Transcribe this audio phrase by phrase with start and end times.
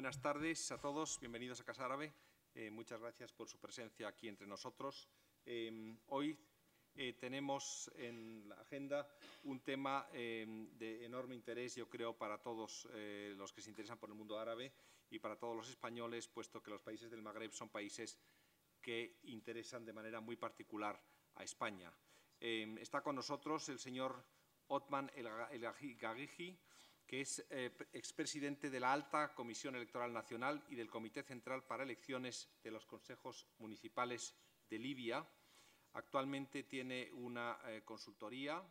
[0.00, 2.14] buenas tardes a todos, bienvenidos a Casa Árabe.
[2.54, 5.10] Eh, muchas gracias por su presencia aquí entre nosotros.
[5.44, 6.38] Eh, hoy
[6.94, 9.06] eh, tenemos en la agenda
[9.42, 12.88] un tema de enorme interés, yo creo, para todos
[13.36, 14.72] los que se interesan por el mundo árabe
[15.10, 18.18] y para todos los españoles, puesto que los países del Magreb son países
[18.80, 20.98] que interesan de manera muy particular
[21.34, 21.92] a España.
[22.40, 24.24] está con nosotros el señor
[24.68, 25.66] Otman El, El
[27.10, 31.82] que es eh, expresidente de la Alta Comisión Electoral Nacional y del Comité Central para
[31.82, 34.32] Elecciones de los Consejos Municipales
[34.68, 35.26] de Libia.
[35.94, 38.62] Actualmente tiene una eh, consultoría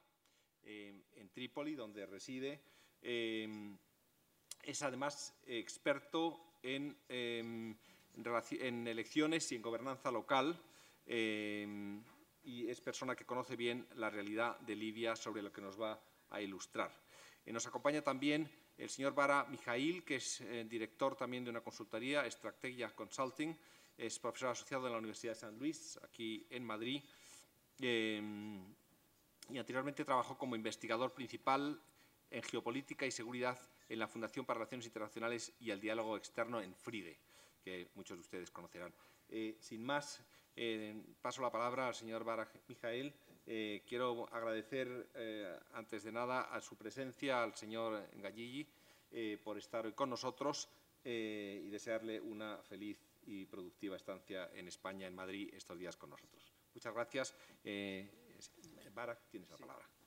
[0.63, 2.61] eh, en Trípoli, donde reside.
[3.01, 7.77] es además experto en, en,
[8.87, 10.57] elecciones y en gobernanza local
[11.05, 16.01] y es persona que conoce bien la realidad de Libia sobre lo que nos va
[16.29, 17.08] a ilustrar.
[17.49, 21.61] Eh, nos acompaña también el señor Bara Mijail, que es eh, director también de una
[21.61, 23.57] consultoría, Estrategia Consulting,
[23.97, 27.01] es profesor asociado en la Universidad de San Luis, aquí en Madrid,
[27.81, 28.21] eh,
[29.49, 31.81] y anteriormente trabajó como investigador principal
[32.29, 33.59] en geopolítica y seguridad
[33.89, 37.17] en la Fundación para Relaciones Internacionales y el Diálogo Externo en FRIDE,
[37.63, 38.93] que muchos de ustedes conocerán.
[39.59, 40.21] sin más,
[41.19, 43.11] paso la palabra al señor Bara Mijail
[43.51, 48.67] eh, quiero agradecer, eh, antes de nada, a su presencia al señor Galligi
[49.09, 50.69] eh, por estar hoy con nosotros
[51.03, 56.53] y desearle una feliz y productiva estancia en España, en Madrid, estos días con nosotros.
[56.75, 57.35] Muchas gracias.
[58.93, 59.98] Barak, tienes la palabra.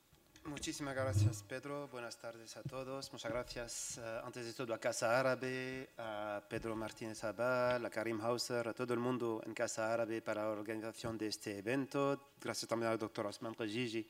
[0.44, 1.86] Muchísimas gracias, Pedro.
[1.88, 3.12] Buenas tardes a todos.
[3.12, 8.20] Muchas gracias, eh, antes de todo, a Casa Árabe, a Pedro Martínez Abal, a Karim
[8.20, 12.32] Hauser, a todo el mundo en Casa Árabe para la organización de este evento.
[12.40, 14.08] Gracias también al doctor Osman Kajiji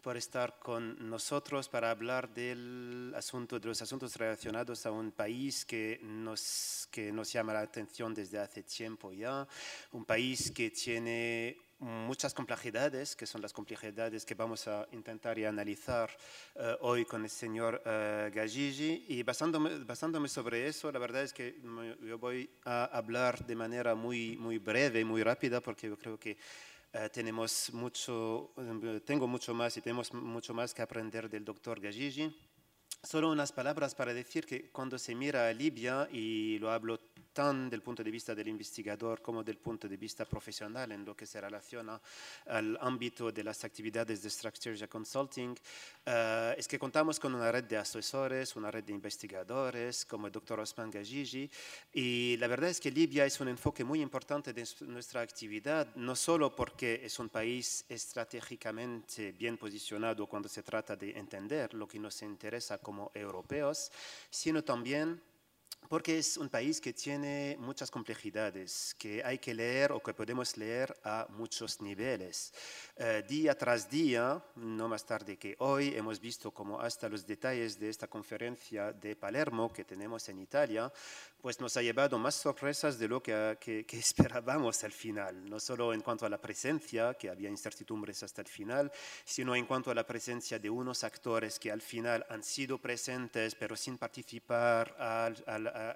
[0.00, 5.66] por estar con nosotros para hablar del asunto, de los asuntos relacionados a un país
[5.66, 9.46] que nos, que nos llama la atención desde hace tiempo ya,
[9.92, 16.10] un país que tiene muchas complejidades, que son las complejidades que vamos a intentar analizar
[16.54, 19.06] eh, hoy con el señor Gagigi.
[19.08, 21.60] Y basándome, basándome, sobre eso, la verdad es que
[22.02, 26.36] yo voy a hablar de manera muy, muy breve, muy rápida, porque yo creo que
[26.96, 28.52] eh, tenemos mucho,
[29.04, 32.32] tengo mucho más y tenemos mucho más que aprender del doctor Gagigi.
[33.02, 37.00] Solo unas palabras para decir que cuando se mira a Libia, y lo hablo
[37.34, 41.14] tanto del punto de vista del investigador como del punto de vista profesional en lo
[41.14, 42.00] que se relaciona
[42.46, 47.64] al ámbito de las actividades de Strategy Consulting, uh, es que contamos con una red
[47.64, 51.50] de asesores, una red de investigadores como el doctor Osman Gajiji,
[51.92, 56.14] y la verdad es que Libia es un enfoque muy importante de nuestra actividad, no
[56.14, 61.98] solo porque es un país estratégicamente bien posicionado cuando se trata de entender lo que
[61.98, 63.90] nos interesa como europeos,
[64.30, 65.20] sino también
[65.88, 70.56] porque es un país que tiene muchas complejidades, que hay que leer o que podemos
[70.56, 72.52] leer a muchos niveles.
[72.96, 77.78] Eh, día tras día, no más tarde que hoy, hemos visto como hasta los detalles
[77.78, 80.92] de esta conferencia de Palermo que tenemos en Italia,
[81.44, 85.92] pues nos ha llevado más sorpresas de lo que, que esperábamos al final, no solo
[85.92, 88.90] en cuanto a la presencia, que había incertidumbres hasta el final,
[89.26, 93.54] sino en cuanto a la presencia de unos actores que al final han sido presentes
[93.56, 95.28] pero sin participar a,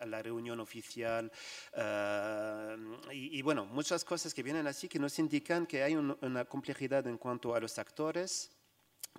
[0.05, 1.33] la reunión oficial.
[1.73, 2.77] Eh,
[3.13, 7.17] y, bueno, muchas cosas que vienen así que nos indican que hay una complejidad en
[7.17, 8.51] cuanto a los actores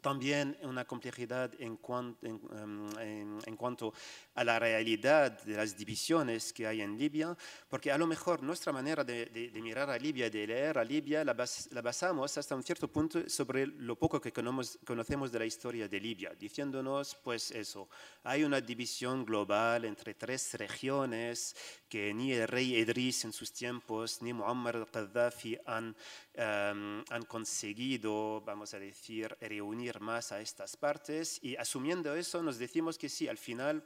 [0.01, 3.93] también una complejidad en cuanto, em, en, cuanto,
[4.35, 7.35] a la realidad de las divisiones que hay en Libia,
[7.67, 11.35] porque a lo mejor nuestra manera de, mirar a Libia, de leer a Libia, la,
[11.71, 15.99] la, basamos hasta un cierto punto sobre lo poco que conocemos de la historia de
[15.99, 17.89] Libia, diciéndonos, pues eso,
[18.23, 21.55] hay una división global entre tres regiones
[21.89, 25.95] que ni el rey Idris en sus tiempos, ni Muammar al-Qaddafi han,
[26.33, 31.39] em, han conseguido, vamos a decir, reunir más a estas partes.
[31.44, 33.83] Y asumiendo eso nos decimos que sí, al final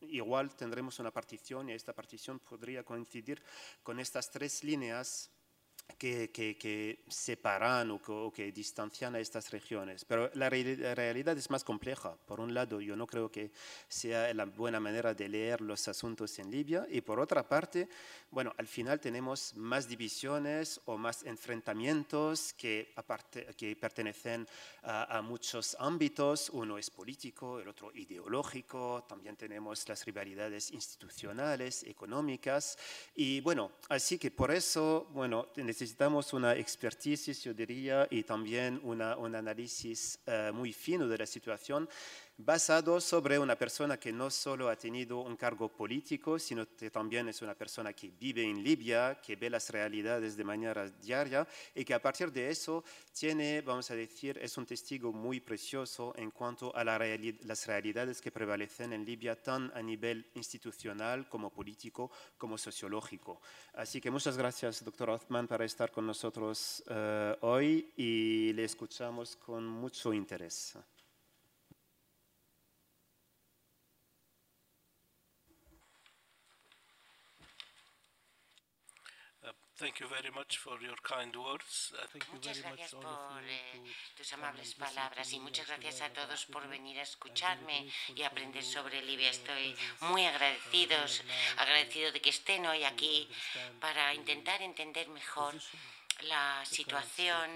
[0.00, 3.42] igual tendremos una partición y esta partición podría coincidir
[3.82, 5.30] con estas tres líneas
[5.98, 10.04] que, que, separan o que, distancian a estas regiones.
[10.04, 12.14] Pero la, realidad es más compleja.
[12.26, 13.50] Por un lado, yo no creo que
[13.88, 16.86] sea la buena manera de leer los asuntos en Libia.
[16.90, 17.88] Y por otra parte,
[18.30, 24.46] bueno, al final tenemos más divisiones o más enfrentamientos que, aparte, que pertenecen
[24.82, 26.50] a, a muchos ámbitos.
[26.50, 29.04] Uno es político, el otro ideológico.
[29.08, 32.76] También tenemos las rivalidades institucionales, económicas.
[33.14, 39.14] Y bueno, así que por eso, bueno, necesitamos una expertise, yo diría, y también una,
[39.18, 41.86] un análisis eh, muy fino de la situación
[42.38, 47.28] basado sobre una persona que no solo ha tenido un cargo político, sino que también
[47.28, 51.84] es una persona que vive en Libia, que ve las realidades de manera diaria y
[51.84, 56.30] que a partir de eso tiene, vamos a decir, es un testigo muy precioso en
[56.30, 62.10] cuanto a la las realidades que prevalecen en Libia, tan a nivel institucional como político,
[62.36, 63.40] como sociológico.
[63.74, 69.36] Así que muchas gracias, doctor Othman, por estar con nosotros eh, hoy y le escuchamos
[69.36, 70.76] con mucho interés.
[79.78, 81.92] Thank you very much for your kind words.
[82.32, 87.02] Muchas gracias por eh, tus amables palabras y muchas gracias a todos por venir a
[87.02, 89.28] escucharme y aprender sobre Libia.
[89.28, 91.22] Estoy muy agradecidos,
[91.58, 93.28] agradecido de que estén hoy aquí
[93.78, 95.54] para intentar entender mejor
[96.22, 97.50] la situación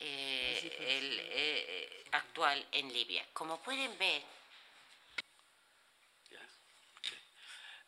[0.00, 3.24] eh, eh, actual en Libia.
[3.32, 4.22] Como pueden ver,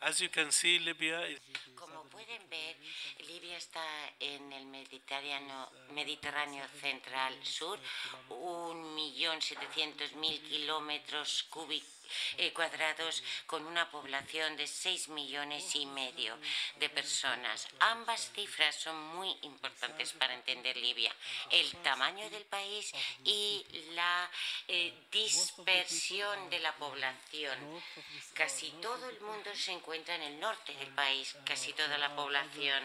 [0.02, 1.38] As you can see, Libya is
[1.74, 2.76] Como pueden ver,
[3.26, 3.80] Libia está
[4.20, 7.78] en el Mediterráneo, Mediterráneo central sur,
[8.28, 11.95] un millón setecientos mil kilómetros cúbicos
[12.38, 16.36] eh, cuadrados con una población de 6 millones y medio
[16.78, 17.68] de personas.
[17.80, 21.14] Ambas cifras son muy importantes para entender Libia.
[21.50, 22.92] El tamaño del país
[23.24, 23.64] y
[23.94, 24.30] la
[24.68, 27.58] eh, dispersión de la población.
[28.34, 32.82] Casi todo el mundo se encuentra en el norte del país, casi toda la población.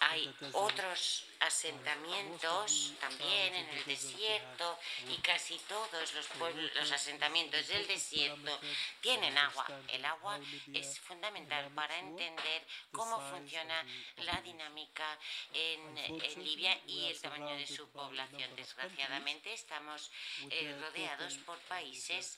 [0.00, 4.78] Hay otros asentamientos también en el desierto
[5.08, 8.58] y casi todos los pueblos, los asentamientos del desierto
[9.00, 9.66] tienen agua.
[9.88, 10.38] El agua
[10.72, 13.84] es fundamental para entender cómo funciona
[14.16, 15.18] la dinámica
[15.52, 15.96] en,
[16.36, 18.54] Libia y el tamaño de su población.
[18.56, 20.10] Desgraciadamente estamos
[20.50, 22.36] eh, rodeados por países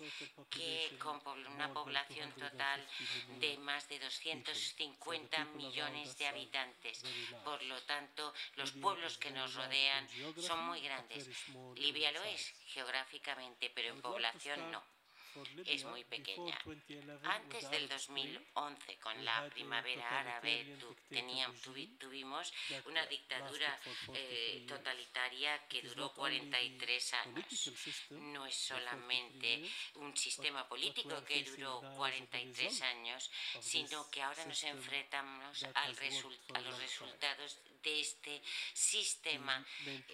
[0.50, 2.86] que con una población total
[3.40, 7.02] de más de 250 millones de habitantes.
[7.44, 8.87] Por lo tanto, los pueblos
[9.18, 10.08] que nos rodean
[10.40, 11.28] son muy grandes.
[11.76, 14.97] Libia lo es geográficamente, pero en población no
[15.64, 16.58] es muy pequeña.
[17.24, 21.60] Antes del 2011, con la primavera árabe, teníamos,
[21.98, 22.52] tuvimos
[22.86, 23.78] una dictadura
[24.14, 27.70] eh, totalitaria que duró 43 años.
[28.10, 33.30] No es solamente un sistema político que duró 43 años,
[33.60, 35.98] sino que ahora nos enfrentamos al
[36.54, 38.42] a los resultados de este
[38.72, 39.64] sistema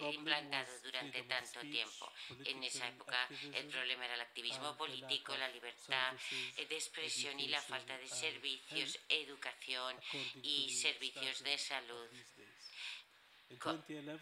[0.00, 2.12] implantado durante tanto tiempo.
[2.44, 6.14] En esa época el problema era el activismo político, la libertad
[6.56, 9.96] de expresión y la falta de servicios, educación
[10.42, 12.08] y servicios de salud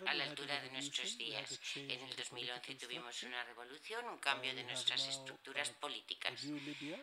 [0.06, 1.60] a la altura de nuestros días.
[1.76, 6.44] En el 2011 tuvimos una revolución, un cambio de nuestras estructuras políticas.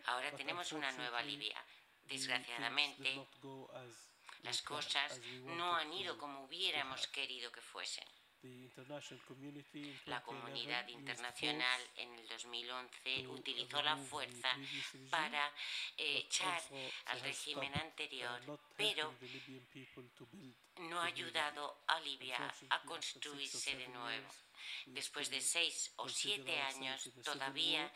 [0.06, 1.64] Ahora tenemos una nueva Libia.
[2.04, 3.28] Desgraciadamente,
[4.44, 8.08] las cosas no han ido como hubiéramos querido que fuesen.
[10.06, 14.50] La comunidad internacional en el 2011 utilizó la fuerza
[15.10, 15.54] para
[15.98, 16.62] echar
[17.06, 18.40] al régimen anterior,
[18.78, 19.14] pero
[20.78, 24.30] no ha ayudado a Libia a construirse de nuevo.
[24.86, 27.92] Después de seis o siete años, todavía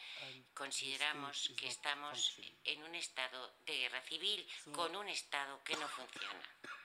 [0.54, 6.83] consideramos que estamos en un estado de guerra civil con un estado que no funciona.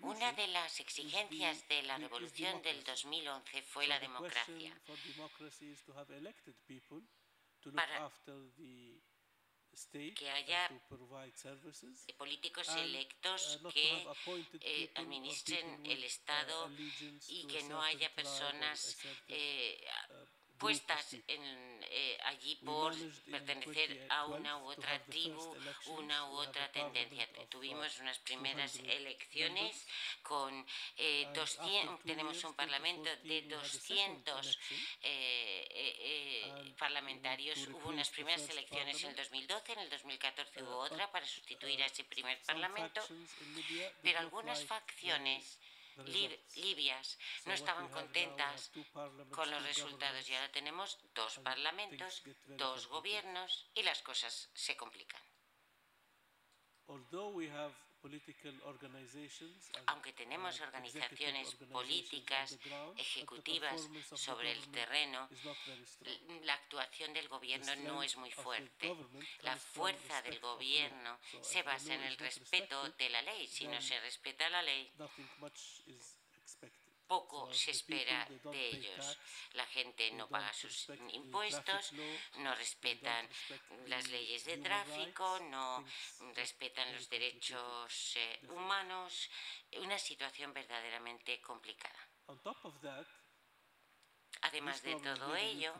[0.00, 4.76] Una de las exigencias de la revolución del 2011 fue la democracia.
[7.72, 8.10] Para
[10.16, 10.68] que haya
[12.18, 14.04] políticos uh, electos que
[14.62, 16.68] eh, administren el Estado
[17.28, 18.98] y que no haya personas
[20.60, 21.42] puestas en,
[21.90, 22.94] eh, allí por
[23.30, 27.26] pertenecer a una u otra tribu, una u otra tendencia.
[27.48, 29.86] Tuvimos unas primeras elecciones
[30.22, 30.52] con
[30.98, 34.58] eh, 200, tenemos un parlamento de 200
[35.02, 37.66] eh, eh, parlamentarios.
[37.68, 41.86] Hubo unas primeras elecciones en el 2012, en el 2014 hubo otra para sustituir a
[41.86, 43.00] ese primer parlamento,
[44.02, 45.58] pero algunas facciones
[46.08, 48.70] libias no estaban contentas
[49.30, 55.22] con los resultados y ahora tenemos dos parlamentos, dos gobiernos y las cosas se complican.
[59.86, 62.58] Aunque tenemos organizaciones políticas,
[62.96, 65.28] ejecutivas sobre el terreno,
[66.44, 68.96] la actuación del gobierno no es muy fuerte.
[69.42, 73.46] La fuerza del gobierno se basa en el respeto de la ley.
[73.46, 74.90] Si no se respeta la ley,
[77.10, 78.24] poco se espera
[78.54, 79.18] de ellos.
[79.54, 81.92] La gente no paga sus impuestos,
[82.36, 83.28] no respetan
[83.88, 85.84] las leyes de tráfico, no
[86.36, 89.28] respetan los derechos eh, humanos.
[89.78, 92.00] Una situación verdaderamente complicada.
[94.42, 95.74] Además de todo ello,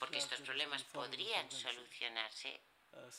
[0.00, 2.60] porque estos problemas podrían solucionarse,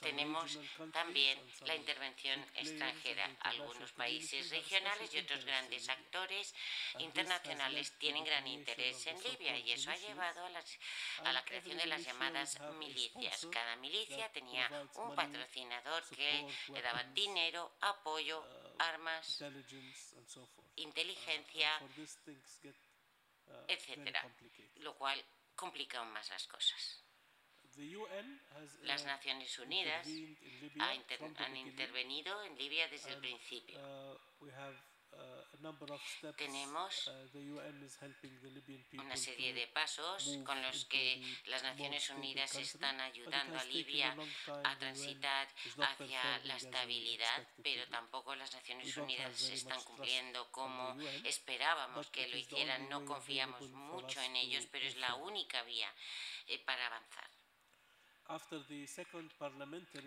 [0.01, 0.59] tenemos
[0.91, 3.29] también la intervención extranjera.
[3.41, 6.53] Algunos países regionales y otros grandes actores
[6.99, 12.03] internacionales tienen gran interés en Libia y eso ha llevado a, la creación de las
[12.03, 13.47] llamadas milicias.
[13.51, 18.45] Cada milicia tenía un patrocinador que le daba dinero, apoyo,
[18.79, 19.43] armas,
[20.75, 21.79] inteligencia,
[23.67, 24.29] etcétera,
[24.77, 25.23] lo cual
[25.55, 27.06] complica aún más las cosas.
[28.83, 30.07] Las Naciones Unidas
[30.79, 33.79] han intervenido en Libia desde el principio.
[36.35, 37.11] Tenemos
[38.93, 44.15] una serie de pasos con los que las Naciones Unidas están ayudando a Libia
[44.63, 45.47] a transitar
[45.79, 52.89] hacia la estabilidad, pero tampoco las Naciones Unidas están cumpliendo como esperábamos que lo hicieran.
[52.89, 55.91] No confiamos mucho en ellos, pero es la única vía
[56.47, 57.36] eh, para avanzar.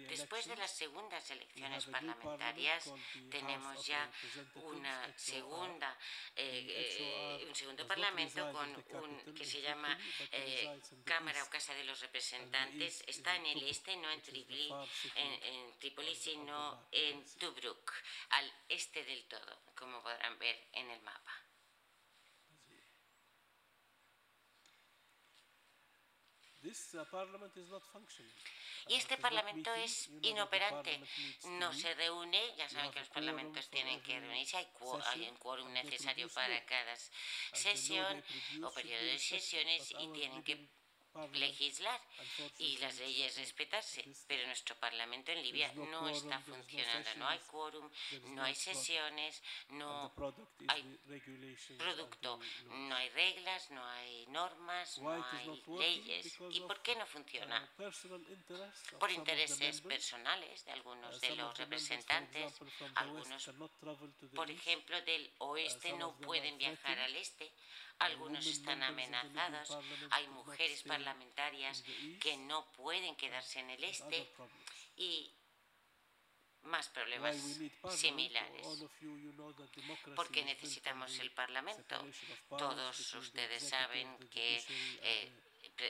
[0.08, 2.92] Después de las segundas elecciones parlamentarias
[3.30, 4.10] tenemos ya
[4.54, 5.96] una segunda,
[6.36, 8.68] eh, eh, un segundo parlamento con
[9.02, 9.98] un que se llama
[10.32, 13.02] eh, Cámara o Casa de los Representantes.
[13.06, 14.70] Está en el este, no en Trípoli,
[15.14, 17.92] en, Trípoli, sino en Tobruk,
[18.30, 21.49] al este del todo, como podrán ver en el mapa.
[28.88, 31.00] Y este Parlamento es inoperante,
[31.44, 36.28] no se reúne, ya saben que los parlamentos tienen que reunirse, hay, un quórum necesario
[36.28, 36.96] para cada
[37.52, 38.22] sesión
[38.62, 40.68] o periodo de sesiones y tienen que
[41.32, 42.00] legislar
[42.58, 47.90] y las leyes respetarse, pero nuestro Parlamento en Libia no está funcionando, no hay quórum,
[48.28, 50.12] no hay sesiones, no
[50.68, 50.82] hay
[51.76, 56.36] producto, no hay reglas, no hay normas, no hay leyes.
[56.50, 57.68] ¿Y por qué no funciona?
[58.98, 62.54] Por intereses personales de algunos de los representantes,
[62.94, 63.50] algunos,
[64.34, 67.52] por ejemplo, del oeste no pueden viajar al este,
[68.00, 69.78] algunos están amenazados,
[70.10, 71.84] hay mujeres parlamentarias
[72.20, 74.28] que no pueden quedarse en el este
[74.96, 75.32] y
[76.62, 77.36] más problemas
[77.90, 78.66] similares.
[80.16, 82.04] Porque necesitamos el Parlamento.
[82.48, 84.62] Todos ustedes saben que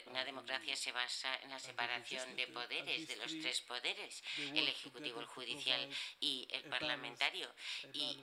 [0.07, 5.21] una democracia se basa en la separación de poderes, de los tres poderes, el ejecutivo,
[5.21, 5.89] el judicial
[6.21, 7.53] y el parlamentario
[7.93, 8.19] y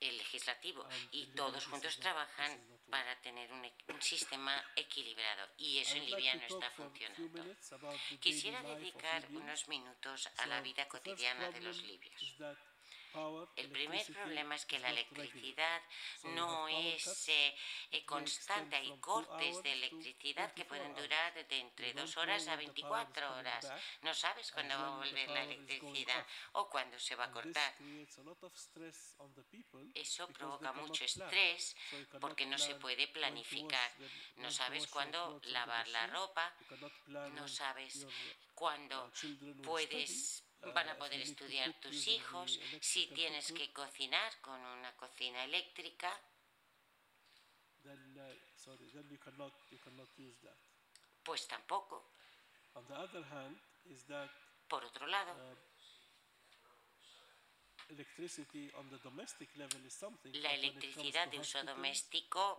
[0.00, 0.86] el legislativo.
[1.10, 2.60] Y todos juntos trabajan
[2.90, 3.66] para tener un,
[4.00, 5.48] sistema equilibrado.
[5.56, 7.56] Y eso en Libia no está funcionando.
[8.20, 12.36] Quisiera dedicar unos minutos a la vida cotidiana de los libios.
[13.56, 15.82] El primer problema es que la electricidad
[16.24, 18.76] no es eh, constante.
[18.76, 23.72] Hay cortes de electricidad que pueden durar de entre dos horas a 24 horas.
[24.02, 27.74] No sabes cuándo va a volver la electricidad o cuándo se va a cortar.
[29.94, 31.76] Eso provoca mucho estrés
[32.20, 33.90] porque no se puede planificar.
[34.36, 36.54] No sabes cuándo lavar la ropa,
[37.32, 38.06] no sabes
[38.54, 39.10] cuándo
[39.62, 46.20] puedes van a poder estudiar tus hijos, si tienes que cocinar con una cocina eléctrica,
[51.22, 52.10] pues tampoco.
[54.68, 55.75] Por otro lado, uh,
[60.32, 62.58] la electricidad de uso doméstico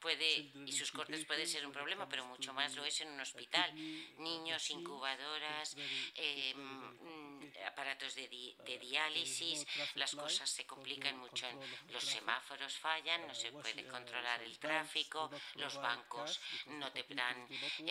[0.00, 3.20] puede, y sus cortes pueden ser un problema, pero mucho más lo es en un
[3.20, 3.74] hospital.
[4.18, 5.76] Niños, incubadoras,
[6.14, 8.28] eh, mm, aparatos de,
[8.64, 11.46] de, diálisis, las cosas se complican mucho.
[11.90, 17.48] Los semáforos fallan, no se puede controlar el tráfico, los bancos no te dan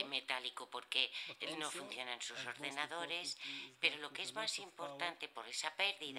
[0.07, 1.11] metálico porque
[1.57, 3.37] no funcionan sus ordenadores,
[3.79, 6.14] pero lo que es más importante por esa pérdida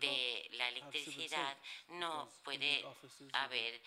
[0.00, 1.56] de la electricidad,
[1.88, 2.84] no puede
[3.32, 3.80] haber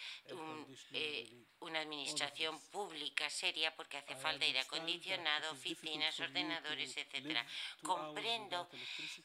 [0.93, 7.45] eh, una administración pública seria porque hace falta aire acondicionado, oficinas, ordenadores, etcétera.
[7.81, 8.69] Comprendo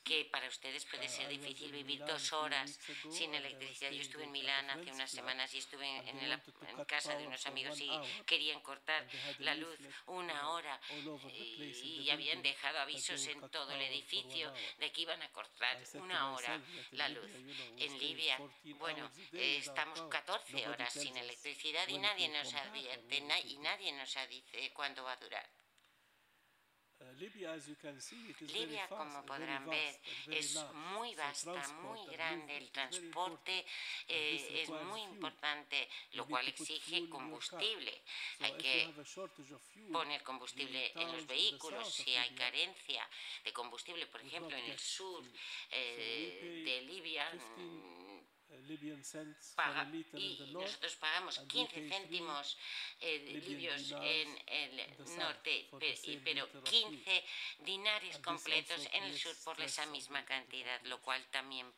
[0.05, 2.79] que para ustedes puede ser difícil vivir dos horas
[3.11, 3.91] sin electricidad.
[3.91, 6.23] Yo estuve en Milán hace unas semanas y estuve en,
[6.87, 7.91] casa de unos amigos y
[8.27, 9.07] querían cortar
[9.39, 10.81] la luz una hora
[11.33, 16.12] y, y habían dejado avisos en todo el edificio de que iban a cortar una
[16.13, 16.61] una hora
[16.93, 17.31] la luz.
[17.79, 18.39] En Libia,
[18.79, 25.05] bueno, estamos 14 horas sin electricidad y nadie nos advierte y nadie nos dice cuándo
[25.05, 25.49] va a durar.
[28.53, 30.59] Libia, como podrán ver, es
[30.97, 32.57] muy vasta, muy grande.
[32.57, 33.65] El transporte
[34.09, 38.03] eh, es muy importante, lo cual exige combustible.
[38.41, 38.93] Hay que
[39.93, 41.95] poner combustible en los vehículos.
[41.95, 43.09] Si hay carencia
[43.45, 45.25] de combustible, por ejemplo, en el sur
[45.71, 47.31] eh, de Libia,
[49.55, 52.59] paga, y nosotros pagamos 15 céntimos
[53.01, 55.69] eh, libios en el norte,
[56.25, 57.25] pero 15
[57.61, 61.73] dinares completos en el sur por esa misma cantidad, lo cual también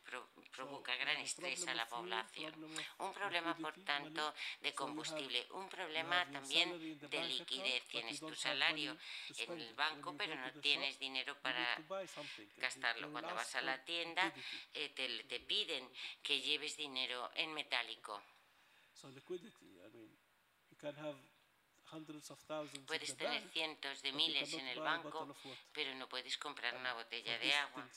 [0.50, 2.52] provoca gran estrés a la población.
[2.98, 7.84] Un problema, por tanto, de combustible, un problema también de liquidez.
[7.84, 8.96] Tienes tu salario
[9.38, 11.82] en el banco, pero no tienes dinero para
[12.56, 13.10] gastarlo.
[13.12, 14.32] Cuando vas a la tienda,
[14.72, 15.88] eh, te, te piden
[16.22, 18.22] que lleves dinero en metálico.
[22.86, 25.36] Puedes tener cientos de miles en el banco,
[25.72, 27.88] pero no puedes comprar una botella de agua.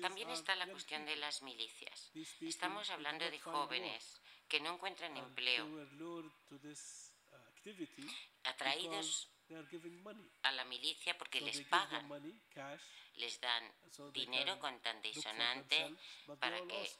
[0.00, 2.12] También está la cuestión de las milicias.
[2.40, 5.66] Estamos hablando de jóvenes que no encuentran empleo,
[8.44, 9.33] atraídos
[10.42, 12.08] a la milicia porque les pagan,
[13.16, 13.64] les dan
[14.12, 15.94] dinero condicionante
[16.38, 16.90] para que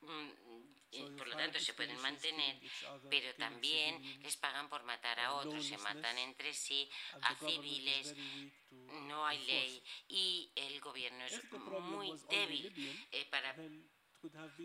[0.00, 2.60] mm, por lo tanto se pueden mantener,
[3.10, 6.88] pero también les pagan por matar a otros, se matan entre sí,
[7.22, 8.14] a civiles,
[8.70, 9.82] no hay ley.
[10.08, 13.54] Y el gobierno es muy débil eh, para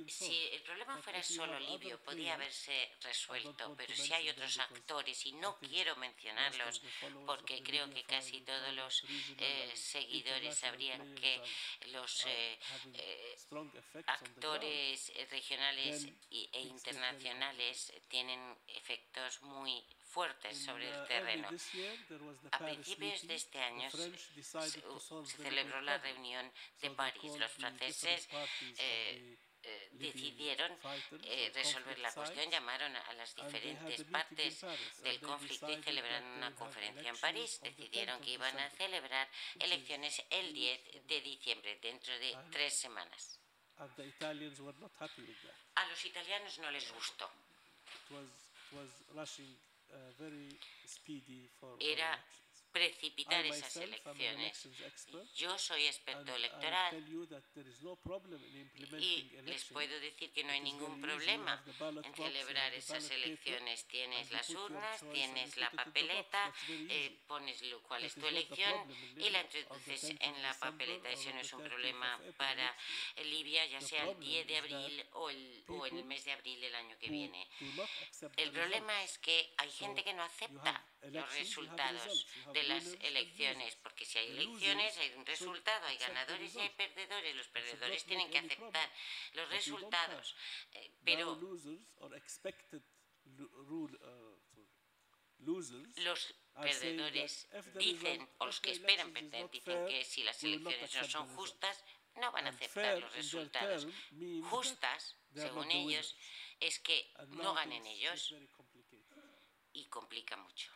[0.08, 5.34] si el problema fuera solo libio, podía haberse resuelto, pero si hay otros actores, y
[5.34, 6.82] no quiero mencionarlos
[7.26, 9.04] porque creo que casi todos los
[9.38, 11.42] eh, seguidores sabrían que
[11.88, 12.60] los eh,
[12.94, 13.36] eh,
[14.08, 21.48] actores regionales e internacionales tienen efectos muy fuertes sobre el uh, terreno.
[22.52, 24.12] A principios de este año se,
[25.44, 27.38] celebró la reunión de París.
[27.38, 28.28] Los franceses
[28.78, 30.72] eh, eh, decidieron
[31.24, 34.66] eh, resolver la cuestión, llamaron a las diferentes partes
[35.04, 37.60] del conflicto y celebraron una conferencia en París.
[37.62, 43.40] Decidieron que iban a celebrar elecciones el 10 de diciembre, dentro de tres semanas.
[45.76, 47.30] A los italianos no les gustó.
[51.80, 52.24] Era
[52.72, 54.68] precipitar esas elecciones.
[55.36, 57.04] Yo soy experto electoral
[59.00, 61.64] y les puedo decir que no hay ningún problema
[62.04, 63.86] en celebrar esas elecciones.
[63.88, 68.74] Tienes las urnas, tienes la papeleta, eh, pones lo cual es tu elección
[69.18, 71.10] y la introduces en la papeleta.
[71.10, 72.76] Eso no es un problema para
[73.24, 76.76] Libia, ya sea el 10 de abril o el, o el mes de abril del
[76.76, 77.48] año que viene.
[78.38, 84.06] El problema es que hay gente que no acepta los resultados de las elecciones, porque
[84.06, 87.36] si hay elecciones hay un resultado, hay ganadores y hay perdedores.
[87.36, 88.90] Los perdedores tienen que aceptar
[89.34, 90.36] los resultados,
[90.74, 91.40] eh, pero
[95.96, 101.28] los perdedores dicen, o los que esperan perder, dicen que si las elecciones no son
[101.36, 101.84] justas,
[102.16, 103.88] no van a aceptar los resultados.
[104.44, 106.16] Justas, según ellos,
[106.60, 108.36] es que no ganen ellos
[109.74, 110.72] y complica mucho.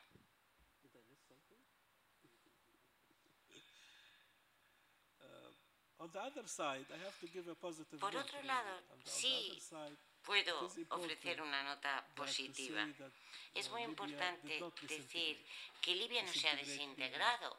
[7.99, 9.61] Por otro lado, sí
[10.21, 12.87] puedo ofrecer una nota positiva.
[13.53, 15.45] Es muy importante decir
[15.81, 17.57] que Libia no se ha desintegrado,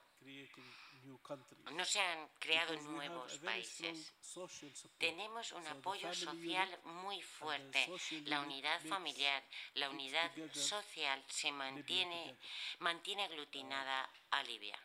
[1.72, 4.12] no se han creado nuevos países.
[4.98, 7.88] Tenemos un apoyo social muy fuerte.
[8.24, 9.42] La unidad familiar,
[9.74, 12.36] la unidad social se mantiene,
[12.80, 14.78] mantiene aglutinada a Libia.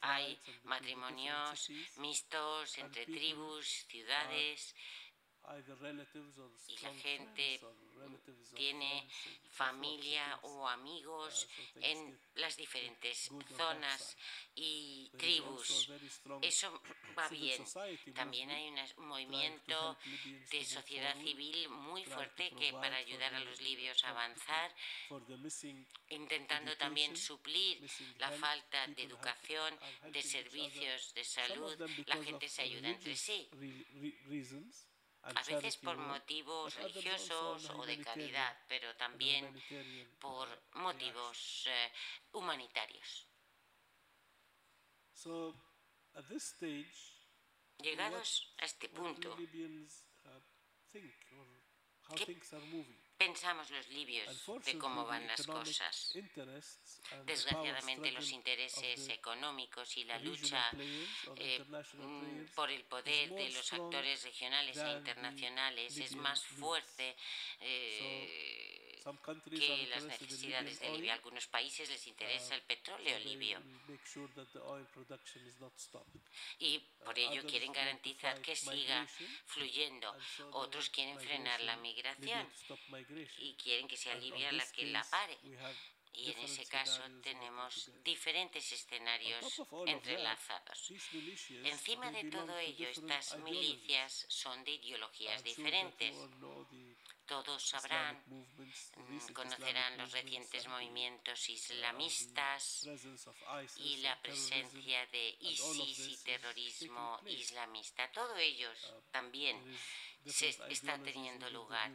[0.00, 4.74] Hay matrimonios mixtos entre tribus, ciudades,
[6.68, 7.60] y la gente
[8.54, 9.08] tiene
[9.50, 11.48] familia o amigos
[11.80, 14.16] en las diferentes zonas
[14.54, 15.90] y tribus.
[16.42, 16.80] Eso
[17.16, 17.64] va bien.
[18.14, 19.96] También hay un movimiento
[20.50, 24.74] de sociedad civil muy fuerte que para ayudar a los libios a avanzar,
[26.10, 27.80] intentando también suplir
[28.18, 29.78] la falta de educación,
[30.12, 33.48] de servicios de salud, la gente se ayuda entre sí
[35.22, 39.52] a veces por motivos religiosos o de caridad, pero también
[40.18, 41.92] por motivos eh,
[42.32, 43.26] humanitarios.
[47.78, 49.36] Llegados a este punto,
[52.16, 52.40] ¿qué
[53.18, 56.16] pensamos los libios de cómo van las cosas?
[57.26, 60.70] Desgraciadamente los intereses económicos y la lucha
[61.36, 67.16] eh, mm, por el poder de los actores regionales e internacionales es más fuerte
[67.60, 68.97] eh,
[69.50, 71.12] que las necesidades de Libia.
[71.12, 73.62] A algunos países les interesa el petróleo libio
[76.58, 79.06] y por ello quieren garantizar que siga
[79.46, 80.14] fluyendo.
[80.52, 82.46] Otros quieren frenar la migración
[83.38, 85.38] y quieren que sea Libia la que la pare.
[86.14, 90.90] Y en ese caso tenemos diferentes escenarios entrelazados.
[91.64, 96.16] Encima de todo ello, estas milicias son de ideologías diferentes.
[97.28, 102.88] Todos sabrán, mm, conocerán los recientes movimientos islamistas
[103.76, 108.10] y la presencia de ISIS y terrorismo islamista.
[108.12, 109.62] Todo ellos también
[110.24, 111.90] se está teniendo lugar.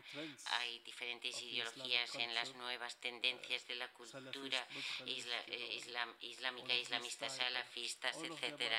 [0.46, 4.68] Hay diferentes ideologías en las nuevas tendencias de la cultura
[5.08, 5.82] eh,
[6.22, 8.72] islámica, islamistas, salafistas, etc.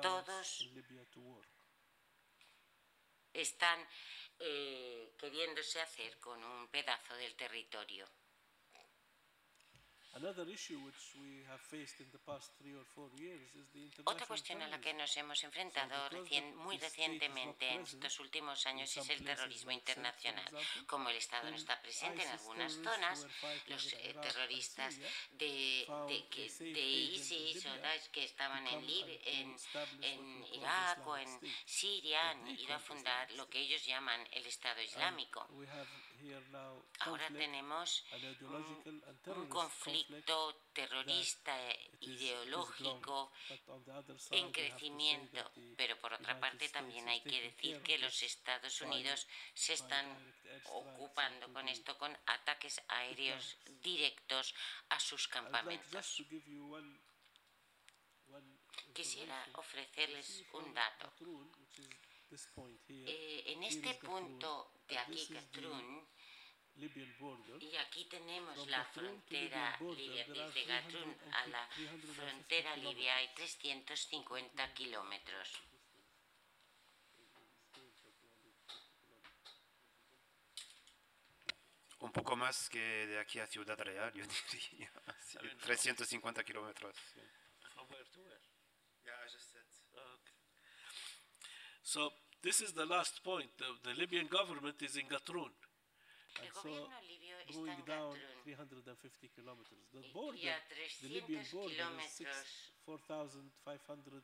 [0.00, 0.68] Todos
[3.32, 3.86] están
[4.44, 8.06] eh, queriéndose hacer con un pedazo del territorio.
[14.04, 15.94] Otra cuestión a la que nos hemos enfrentado
[16.56, 20.44] muy recientemente en estos últimos años es el terrorismo internacional.
[20.86, 23.26] Como el Estado no está presente en algunas zonas,
[23.68, 24.98] los eh, terroristas
[25.32, 25.86] de,
[27.14, 29.56] ISIS o Daesh que estaban en, en,
[30.02, 34.82] en Irak o en Siria han ido a fundar lo que ellos llaman el Estado
[34.82, 35.48] Islámico.
[37.00, 38.04] Ahora tenemos
[39.26, 41.56] un conflicto terrorista
[42.00, 43.32] ideológico
[44.30, 49.74] en crecimiento, pero por otra parte también hay que decir que los Estados Unidos se
[49.74, 50.06] están
[50.66, 54.54] ocupando con esto, con ataques aéreos directos
[54.90, 56.22] a sus campamentos.
[58.94, 61.12] Quisiera ofrecerles un dato.
[62.88, 66.08] Eh, en este punto de aquí, Gatrún,
[66.76, 70.24] y aquí tenemos la frontera libia.
[70.26, 71.68] Desde Gatrún a la
[72.14, 75.62] frontera libia hay 350 kilómetros.
[82.00, 84.90] Un poco más que de aquí a Ciudad Real, yo diría.
[85.60, 86.96] 350 kilómetros.
[91.82, 93.50] So this is the last point.
[93.58, 95.52] The, the Libyan government is in Gatrun.
[96.40, 99.78] El so libio está going down 350 kilometers.
[99.92, 100.56] The border,
[101.02, 102.26] the Libyan border is
[102.84, 104.22] 4,500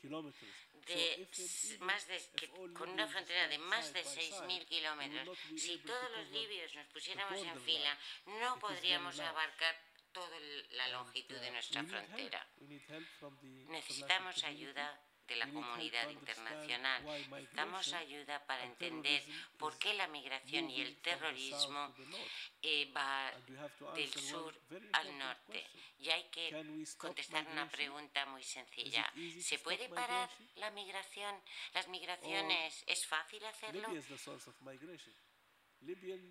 [0.00, 0.54] kilometers.
[0.86, 5.38] De so más de, que, con una frontera de más de 6.000 kilómetros.
[5.56, 9.74] Si todos los libios nos pusiéramos en fila, no podríamos abarcar
[10.12, 10.38] toda
[10.72, 12.46] la longitud de nuestra frontera.
[13.68, 17.02] Necesitamos ayuda de la comunidad internacional.
[17.52, 19.22] Damos ayuda para entender
[19.58, 21.94] por qué la migración y el terrorismo
[22.62, 23.32] eh, va
[23.94, 24.54] del sur
[24.92, 25.66] al norte.
[25.98, 29.10] Y hay que contestar una pregunta muy sencilla.
[29.40, 31.34] ¿Se puede parar la migración?
[31.72, 33.88] ¿Las migraciones es fácil hacerlo?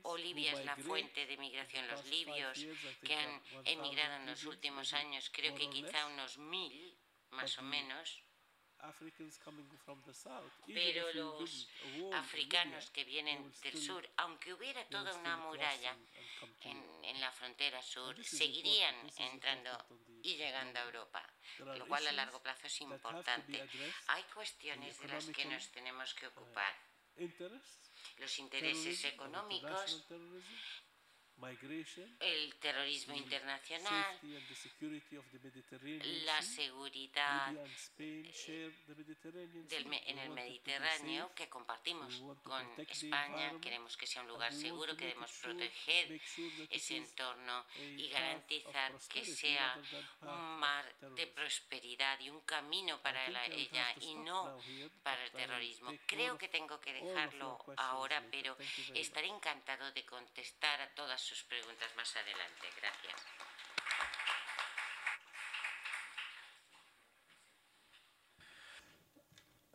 [0.03, 1.88] o Libia es la fuente de migración.
[1.88, 2.65] Los libios
[3.03, 6.97] que han emigrado en los últimos años, creo que quizá unos mil,
[7.32, 8.23] más o menos,
[10.65, 11.69] pero los
[12.13, 15.96] africanos que vienen del sur, aunque hubiera toda una muralla
[16.62, 19.72] en, la frontera sur, seguirían entrando
[20.22, 23.67] y llegando a Europa, lo cual a largo plazo es importante.
[24.08, 26.76] Hay cuestiones de las que nos tenemos que ocupar.
[28.17, 30.06] Los intereses económicos,
[32.19, 34.19] el terrorismo internacional,
[36.25, 37.53] la seguridad
[39.69, 43.53] en el Mediterráneo que compartimos con España.
[43.62, 46.21] Queremos que sea un lugar seguro, queremos proteger
[46.69, 49.79] ese entorno y garantizar que sea
[50.21, 54.60] un mar de prosperidad y un camino para ella y no
[55.01, 55.91] para el terrorismo.
[56.06, 58.56] Creo que tengo que dejarlo ahora, pero
[58.93, 62.67] estaré encantado de contestar a todas sus preguntas más adelante.
[62.78, 63.15] Gracias.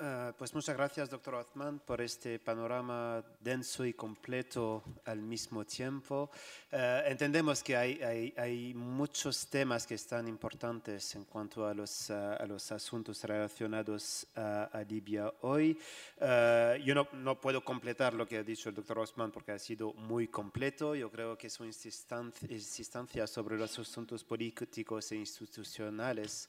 [0.00, 6.30] Eh, pues muchas gracias, doctor Othman, por este panorama denso y completo al mismo tiempo.
[6.70, 12.12] Eh, entendemos que hay, muchos temas que están importantes en cuanto a los,
[12.46, 15.76] los asuntos relacionados a, Libia hoy.
[16.20, 19.92] Yo no, no, puedo completar lo que ha dicho el doctor Othman porque ha sido
[19.94, 20.94] muy completo.
[20.94, 26.48] Yo creo que su insistencia sobre los asuntos políticos e institucionales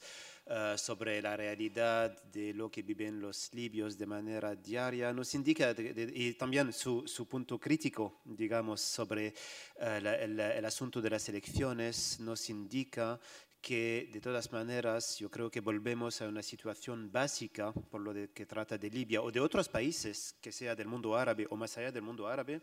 [0.52, 5.76] eh, sobre la realidad de lo que viven los libios de manera diaria, nos indica,
[5.78, 9.36] y también su, su, punto crítico, digamos, sobre
[9.80, 13.20] eh, el, asunto de las elecciones, nos indica
[13.62, 18.48] que de todas maneras yo creo que volvemos a una situación básica por lo que
[18.48, 21.92] trata de Libia o de otros países, que sea del mundo árabe o más allá
[21.92, 22.60] del mundo árabe,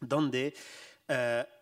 [0.00, 0.54] donde
[1.08, 1.57] uh,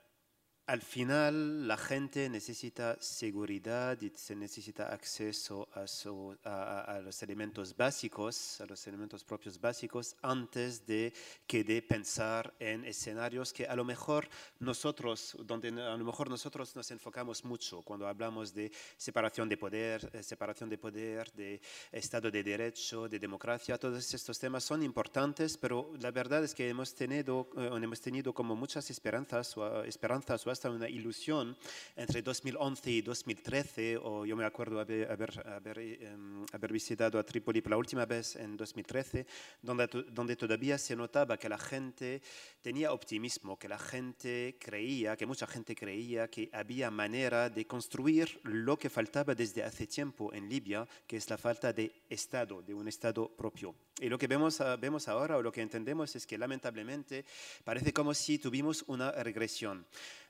[0.66, 8.66] al final la gente necesita seguridad y se necesita acceso a, los elementos básicos, a
[8.66, 11.12] los elementos propios básicos, antes de
[11.46, 16.74] que de pensar en escenarios que a lo mejor nosotros, donde a lo mejor nosotros
[16.74, 21.60] nos enfocamos mucho cuando hablamos de separación de poder, eh, separación de poder, de
[21.92, 26.68] Estado de Derecho, de democracia, todos estos temas son importantes, pero la verdad es que
[26.68, 31.54] hemos tenido, eh, hemos tenido como muchas esperanzas o esperanzas o hasta una ilusión
[31.94, 37.60] entre 2011 y 2013, o yo me acuerdo haber, haber, em, haber, visitado a Trípoli
[37.60, 39.26] por la última vez en 2013,
[39.60, 42.22] donde, donde todavía se notaba que la gente
[42.62, 48.40] tenía optimismo, que la gente creía, que mucha gente creía que había manera de construir
[48.44, 52.72] lo que faltaba desde hace tiempo en Libia, que es la falta de Estado, de
[52.72, 53.74] un Estado propio.
[53.98, 57.24] Y lo que vemos, ah, vemos ahora o lo que entendemos es que lamentablemente
[57.64, 59.86] parece como si tuvimos una regresión.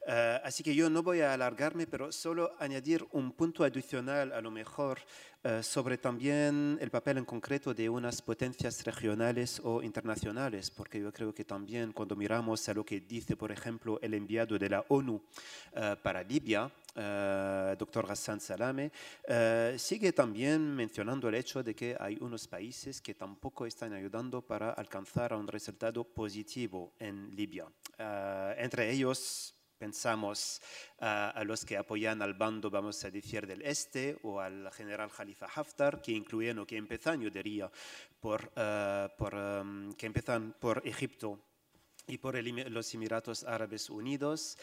[0.09, 4.41] Eh, así que yo no voy a alargarme, pero solo añadir un punto adicional a
[4.41, 5.01] lo mejor
[5.43, 11.13] eh, sobre también el papel en concreto de unas potencias regionales o internacionales, porque yo
[11.13, 14.85] creo que también cuando miramos a lo que dice, por ejemplo, el enviado de la
[14.89, 15.21] ONU
[15.75, 16.71] eh, para Libia,
[17.79, 18.91] doctor Hassan Salame,
[19.77, 24.71] sigue también mencionando el hecho de que hay unos países que tampoco están ayudando para
[24.71, 27.67] alcanzar un resultado positivo en Libia.
[28.57, 30.63] entre ellos, Pensamos
[31.01, 35.47] a los que apoyan al bando, vamos a decir, del este o al general Khalifa
[35.47, 37.71] Haftar, que incluyen o que empiezan, yo diría,
[38.21, 41.39] por, eh, por em, que empiezan por Egipto
[42.07, 44.57] y por los Emiratos Árabes Unidos.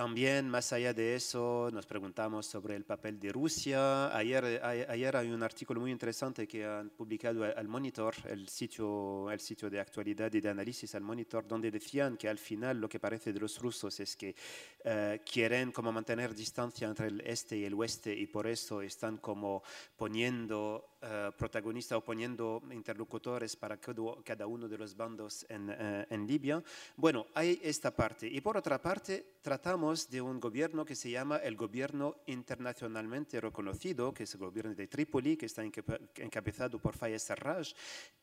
[0.00, 4.16] También, más allá de eso, nos preguntamos sobre el papel de Rusia.
[4.16, 9.40] Ayer, ayer hay un artículo muy interesante que han publicado al Monitor, el sitio, el
[9.40, 12.98] sitio de actualidad y de análisis al Monitor, donde decían que al final lo que
[12.98, 14.34] parece de los rusos es que
[14.84, 19.18] eh, quieren como mantener distancia entre el este y el oeste y por eso están
[19.18, 19.62] como
[19.98, 26.26] poniendo uh, protagonistas o poniendo interlocutores para cada, uno de los bandos en, eh, en
[26.26, 26.62] Libia.
[26.96, 28.26] Bueno, hay esta parte.
[28.26, 34.14] Y por otra parte, tratamos de un gobierno que se llama el gobierno internacionalmente reconocido,
[34.14, 37.72] que es el gobierno de Trípoli, que está encabezado por Fayez Sarraj,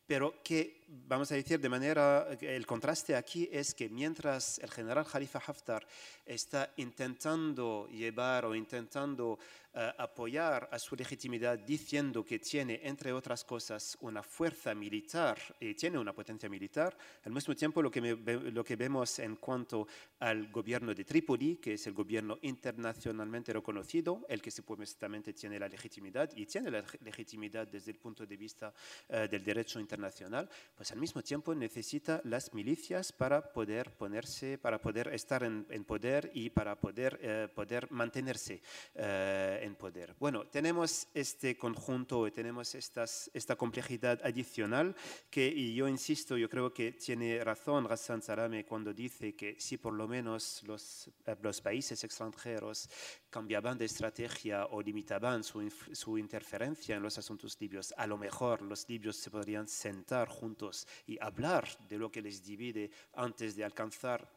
[0.08, 5.06] pero que, vamos a decir de manera, el contraste aquí es que mientras el general
[5.06, 5.86] Khalifa Haftar
[6.26, 9.38] está intentando llevar o intentando
[9.74, 15.74] eh, apoyar a su legitimidad diciendo que tiene, entre otras cosas, una fuerza militar y
[15.76, 19.88] tiene una potencia militar, al mismo tiempo lo que, lo que vemos en cuanto
[20.20, 25.68] al gobierno de Trípoli, que es el gobierno internacionalmente reconocido, el que supuestamente tiene la
[25.68, 28.74] legitimidad y tiene la legitimidad desde el punto de vista
[29.10, 34.60] eh, del derecho internacional, nacional, pues al mismo tiempo necesita las milicias para poder ponerse,
[34.60, 38.62] para poder estar en, poder y para poder, eh, poder mantenerse
[38.94, 40.16] eh, en poder.
[40.20, 44.96] Bueno, tenemos este conjunto tenemos esta complejidad adicional
[45.30, 49.78] que, y yo insisto, yo creo que tiene razón Hassan Salame cuando dice que si
[49.78, 52.90] por lo menos los, eh, los países extranjeros
[53.30, 58.62] cambiaban de estrategia o limitaban su, su interferencia en los asuntos libios, a lo mejor
[58.62, 63.64] los libios se podrían sentar juntos y hablar de lo que les divide antes de
[63.64, 64.37] alcanzar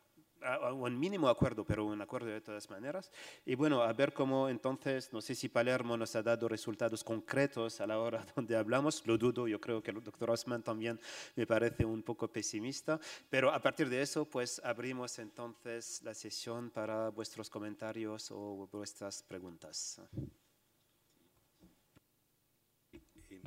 [0.73, 3.11] un mínimo acuerdo, pero un acuerdo de todas maneras.
[3.45, 7.81] Y bueno, a ver cómo entonces, no sé si Palermo nos ha dado resultados concretos
[7.81, 11.01] a la hora donde hablamos, lo dudo, yo creo que el doctor Osman también
[11.37, 12.99] me parece un poco pesimista,
[13.29, 19.23] pero a partir de eso, pues abrimos entonces la sesión para vuestros comentarios o vuestras
[19.23, 20.01] preguntas.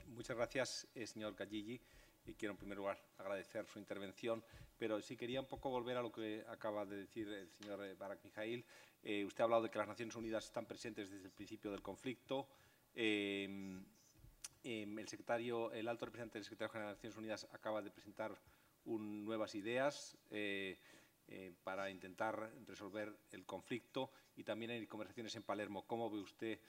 [0.08, 1.82] Muchas gracias, eh, señor Galligi
[2.26, 4.44] y quiero en primer lugar agradecer su intervención,
[4.78, 7.96] pero sí quería un poco volver a lo que acaba de decir el señor eh,
[7.96, 8.66] Barak Mijail.
[9.04, 11.82] Eh, usted ha hablado de que las Naciones Unidas están presentes desde el principio del
[11.82, 12.48] conflicto.
[12.96, 13.82] Eh,
[14.64, 18.34] Em, el secretario, el alto representante del secretario general de Naciones Unidas acaba de presentar
[18.86, 20.78] nuevas ideas eh,
[21.64, 25.86] para intentar resolver el conflicto y también hay conversaciones en Palermo.
[25.86, 26.60] ¿Cómo ve usted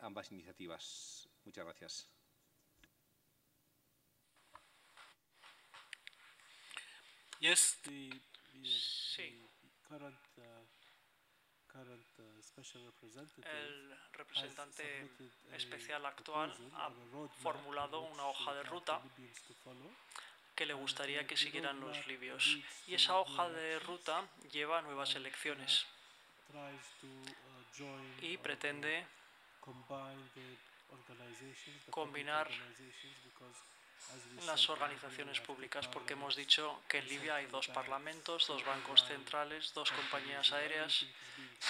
[0.00, 1.28] ambas iniciativas?
[1.44, 2.19] Muchas gracias.
[7.40, 8.10] Yes, the,
[8.62, 9.48] sí.
[9.88, 10.42] current, uh,
[11.66, 12.40] current, uh,
[13.42, 15.10] el representante
[15.52, 16.90] especial actual ha
[17.42, 19.00] formulado una hoja de ruta
[20.54, 22.58] que le gustaría que siguieran los libios.
[22.86, 25.86] Y esa hoja de ruta lleva a nuevas elecciones.
[28.20, 29.06] Y pretende
[31.90, 32.50] combinar
[34.46, 39.72] las organizaciones públicas, porque hemos dicho que en Libia hay dos parlamentos, dos bancos centrales,
[39.74, 41.06] dos compañías aéreas,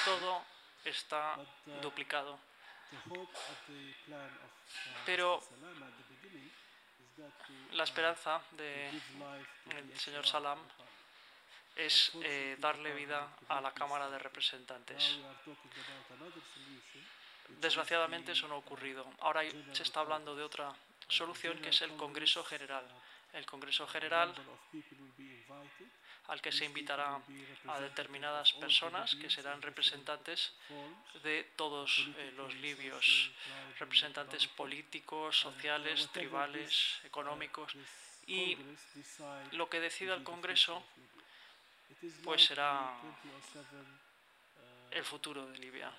[0.05, 0.43] todo
[0.85, 1.37] está
[1.83, 2.38] duplicado.
[5.05, 5.40] Pero
[7.73, 10.59] la esperanza del señor Salam
[11.77, 15.19] es eh, darle vida a la Cámara de Representantes.
[17.61, 19.07] Desgraciadamente eso no ha ocurrido.
[19.21, 20.75] Ahora se está hablando de otra
[21.11, 22.85] solución que es el Congreso General.
[23.33, 24.35] El Congreso General
[26.29, 27.20] al que se invitará
[27.66, 30.53] a determinadas personas que serán representantes
[31.25, 33.33] de todos eh, los libios,
[33.81, 37.75] representantes políticos, sociales, tribales, económicos.
[38.29, 38.57] Y
[39.53, 40.85] lo que decida el Congreso
[42.23, 42.96] pues será
[44.92, 45.92] el futuro de Libia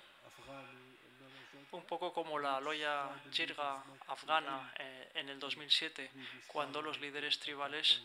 [1.72, 6.10] un poco como la loya jirga afgana eh, en el 2007,
[6.46, 8.02] cuando los líderes tribales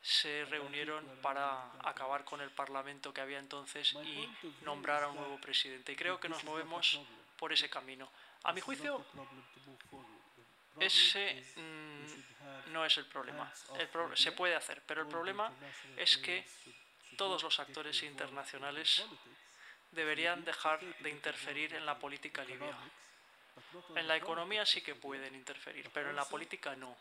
[0.00, 4.28] se reunieron para acabar con el parlamento que había entonces y
[4.62, 5.92] nombrar a un nuevo presidente.
[5.92, 7.00] Y creo que nos movemos
[7.36, 8.10] por ese camino.
[8.44, 9.04] A mi juicio,
[10.78, 13.52] ese mm, no es el problema.
[14.14, 15.50] se puede hacer, pero el problema
[15.96, 16.46] es que
[17.16, 19.04] todos los actores internacionales
[19.92, 22.76] deberían dejar de interferir en la política libia.
[23.96, 26.96] En la economía sí que pueden interferir, pero en la política no.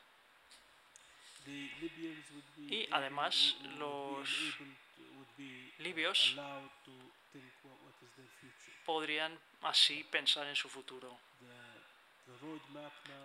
[2.58, 4.30] Y además los
[5.80, 6.36] libios
[8.86, 11.18] podrían así pensar en su futuro.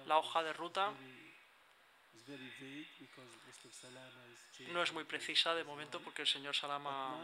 [0.07, 0.93] La hoja de ruta
[4.69, 7.17] no es muy precisa de momento porque el señor Salama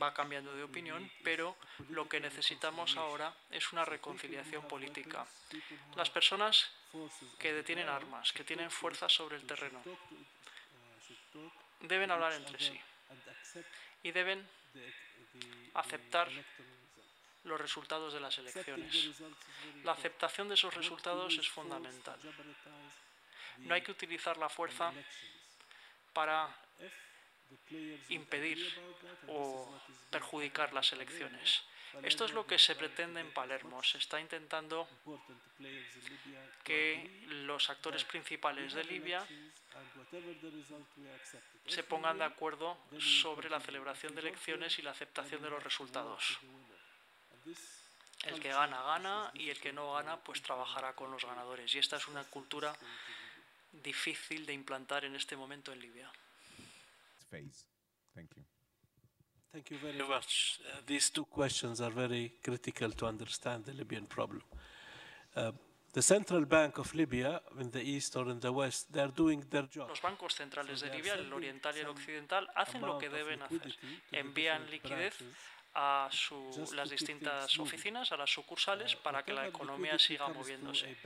[0.00, 1.56] va cambiando de opinión, pero
[1.90, 5.26] lo que necesitamos ahora es una reconciliación política.
[5.96, 6.70] Las personas
[7.38, 9.82] que detienen armas, que tienen fuerza sobre el terreno,
[11.80, 12.80] deben hablar entre sí
[14.02, 14.46] y deben
[15.74, 16.28] aceptar
[17.44, 19.10] los resultados de las elecciones.
[19.84, 22.18] La aceptación de esos resultados es fundamental.
[23.58, 24.92] No hay que utilizar la fuerza
[26.12, 26.48] para
[28.08, 28.58] impedir
[29.28, 29.68] o
[30.10, 31.62] perjudicar las elecciones.
[32.02, 33.82] Esto es lo que se pretende en Palermo.
[33.82, 34.88] Se está intentando
[36.64, 39.26] que los actores principales de Libia
[41.66, 46.38] se pongan de acuerdo sobre la celebración de elecciones y la aceptación de los resultados.
[48.24, 51.74] El que gana, gana y el que no gana, pues trabajará con los ganadores.
[51.74, 52.74] Y esta es una cultura
[53.72, 56.10] difícil de implantar en este momento en Libia.
[57.30, 57.66] Phase.
[58.14, 58.42] Thank you.
[59.52, 60.60] Thank you very much.
[60.60, 64.42] Uh, these two questions are very critical to understand the Libyan problem.
[65.34, 65.52] Uh,
[65.92, 69.42] the central bank of Libya, in the east or in the west, they are doing
[69.48, 69.88] their job.
[69.88, 73.74] Los bancos centrales de Libia, el oriental y el occidental, hacen lo que deben hacer.
[74.12, 75.14] Envían liquidez
[75.74, 76.36] a su,
[76.74, 80.96] las distintas oficinas, a las sucursales, uh, para que la economía siga moviéndose.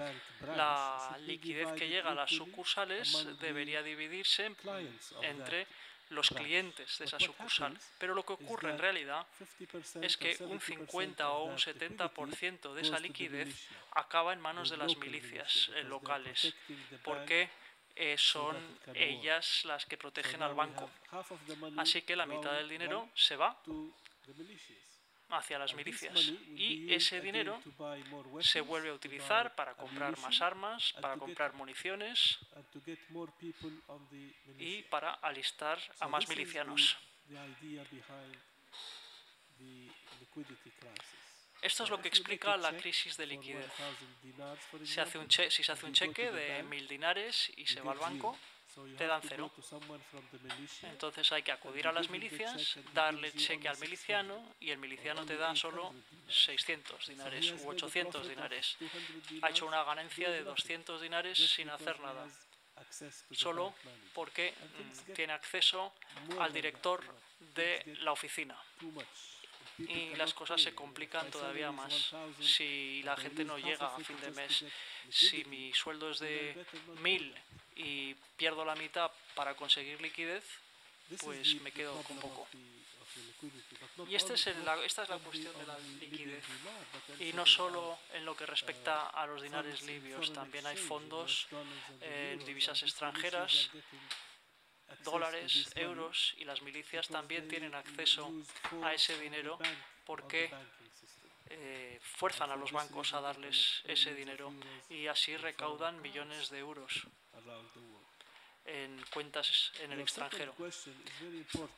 [0.56, 4.52] La liquidez que llega a las sucursales debería dividirse
[5.22, 5.68] entre
[6.11, 7.77] los clientes de esa sucursal.
[7.99, 9.27] Pero lo que ocurre en realidad
[10.03, 14.96] es que un 50 o un 70% de esa liquidez acaba en manos de las
[14.96, 16.55] milicias eh, locales,
[17.03, 17.49] porque
[17.96, 18.57] eh, son
[18.94, 20.90] ellas las que protegen al banco.
[21.77, 23.61] Así que la mitad del dinero se va
[25.32, 26.33] hacia las milicias.
[26.56, 27.60] Y ese dinero
[28.40, 32.38] se vuelve a utilizar para comprar más armas, para comprar municiones
[34.58, 36.96] y para alistar a más milicianos.
[41.62, 43.70] Esto es lo que explica la crisis de liquidez.
[44.85, 47.98] Se hace un si se hace un cheque de mil dinares y se va al
[47.98, 48.37] banco,
[48.96, 49.50] te dan cero.
[50.83, 55.37] Entonces hay que acudir a las milicias, darle cheque al miliciano y el miliciano te
[55.37, 55.94] da solo
[56.29, 58.77] 600 dinares u 800 dinares.
[59.42, 62.27] Ha hecho una ganancia de 200 dinares sin hacer nada,
[63.33, 63.75] solo
[64.14, 65.92] porque mm, tiene acceso
[66.38, 67.02] al director
[67.54, 68.56] de la oficina.
[69.79, 72.14] y las cosas se complican todavía más.
[72.40, 74.64] si la gente no llega a fin de mes.
[75.08, 76.54] Si mi sueldo es de
[77.02, 77.35] 1.000
[77.81, 80.44] y pierdo la mitad para conseguir liquidez,
[81.22, 82.46] pues me quedo con poco.
[84.08, 86.44] Y este es esta es la cuestión de la liquidez.
[87.18, 91.48] Y no solo en lo que respecta a los dinares libios, también hay fondos
[92.00, 93.70] en divisas extranjeras
[95.04, 98.31] dólares, euros y las milicias también tienen acceso
[98.83, 99.58] a ese dinero
[100.04, 100.50] porque
[101.48, 104.52] eh, fuerzan a los bancos a darles ese dinero
[104.88, 107.06] y así recaudan millones de euros
[108.65, 110.55] en cuentas en el extranjero.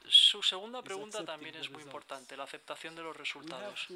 [0.08, 3.88] Su segunda pregunta también es muy importante, la aceptación de los resultados.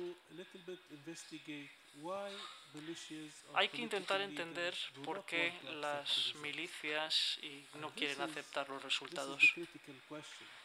[3.54, 4.74] Hay que intentar entender
[5.04, 7.38] por qué las milicias
[7.80, 9.42] no quieren aceptar los resultados.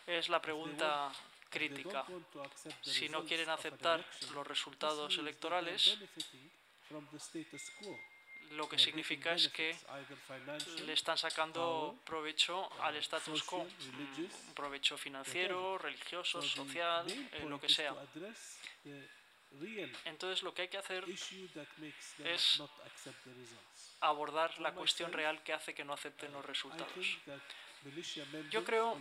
[0.08, 1.12] Es la pregunta
[1.50, 2.06] crítica.
[2.82, 5.98] Si no quieren aceptar los resultados electorales,
[8.52, 9.76] lo que significa es que
[10.86, 17.06] le están sacando provecho al status quo, un provecho financiero, religioso, social,
[17.48, 17.96] lo que sea.
[20.06, 21.06] Entonces lo que hay que hacer
[22.24, 22.62] es
[24.02, 27.20] abordar la cuestión real que hace que no acepten los resultados.
[28.52, 29.00] Yo creo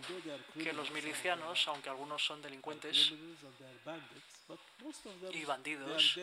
[0.55, 3.13] que los milicianos, aunque algunos son delincuentes
[5.31, 6.17] y bandidos,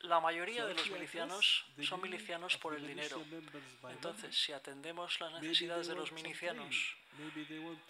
[0.00, 3.22] la mayoría de los milicianos son milicianos por el dinero.
[3.90, 6.96] Entonces, si atendemos las necesidades de los milicianos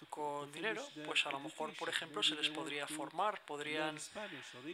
[0.09, 3.97] con dinero, pues a lo mejor, por ejemplo, se les podría formar, podrían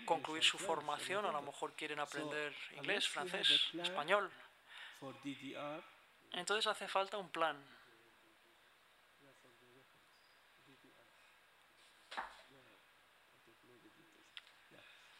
[0.05, 4.31] concluir su formación, a lo mejor quieren aprender inglés, francés, español.
[6.31, 7.57] Entonces hace falta un plan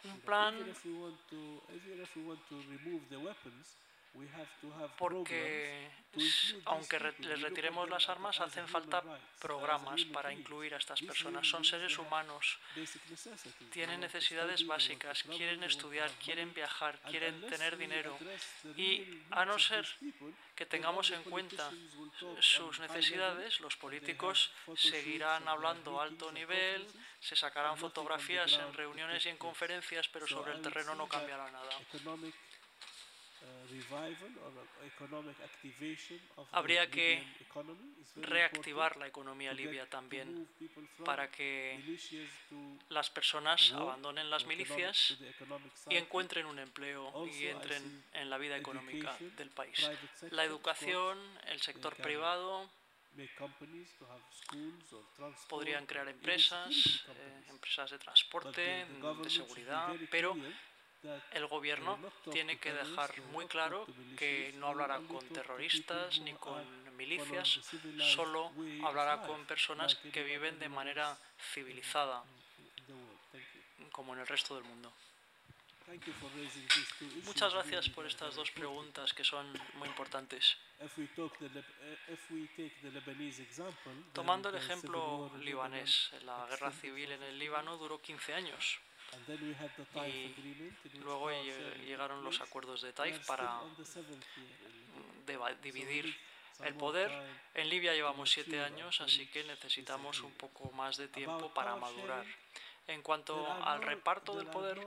[0.06, 1.40] Even if we want to,
[1.74, 3.74] even if we want to remove the weapons,
[4.98, 5.90] porque
[6.66, 9.04] aunque les retiremos las armas, hacen falta
[9.40, 11.48] programas para incluir a estas personas.
[11.48, 12.58] Son seres humanos,
[13.72, 18.18] tienen necesidades básicas, quieren estudiar, quieren viajar, quieren tener dinero.
[18.78, 19.86] Y a no ser
[20.56, 21.70] que tengamos en cuenta
[22.40, 26.88] sus necesidades, los políticos seguirán hablando a alto nivel,
[27.20, 31.72] se sacarán fotografías en reuniones y en conferencias, pero sobre el terreno no cambiará nada.
[36.52, 37.24] Habría que
[38.18, 40.48] reactivar la economía libia también
[41.04, 41.80] para que
[42.90, 45.18] las personas abandonen las milicias
[45.90, 49.90] y encuentren un empleo y entren en la vida económica del país.
[50.32, 51.18] La educación,
[51.48, 52.70] el sector privado,
[55.48, 58.86] podrían crear empresas, eh, empresas de transporte,
[59.24, 60.36] de seguridad, pero
[61.32, 62.00] el gobierno
[62.32, 63.86] tiene que dejar muy claro
[64.18, 66.64] que no hablará con terroristas ni con
[66.96, 67.60] milicias,
[68.14, 68.52] solo
[68.84, 71.18] hablará con personas que viven de manera
[71.54, 72.24] civilizada,
[73.92, 74.92] como en el resto del mundo.
[77.26, 79.46] Muchas gracias por estas dos preguntas que son
[79.76, 80.58] muy importantes.
[84.14, 88.80] Tomando el ejemplo libanés, la guerra civil en el Líbano duró 15 años.
[90.94, 91.30] Y luego
[91.86, 93.62] llegaron los acuerdos de Taif para
[95.62, 96.16] dividir
[96.64, 97.12] el poder.
[97.54, 102.26] En Libia llevamos siete años, así que necesitamos un poco más de tiempo para madurar.
[102.88, 104.80] En cuanto al reparto del poder,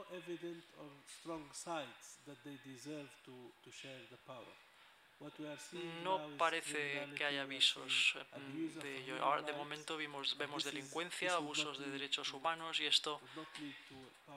[6.05, 9.25] no parece que haya avisos mm, de ello.
[9.25, 13.21] Ahora, de momento vimos, vemos delincuencia, abusos de derechos humanos y esto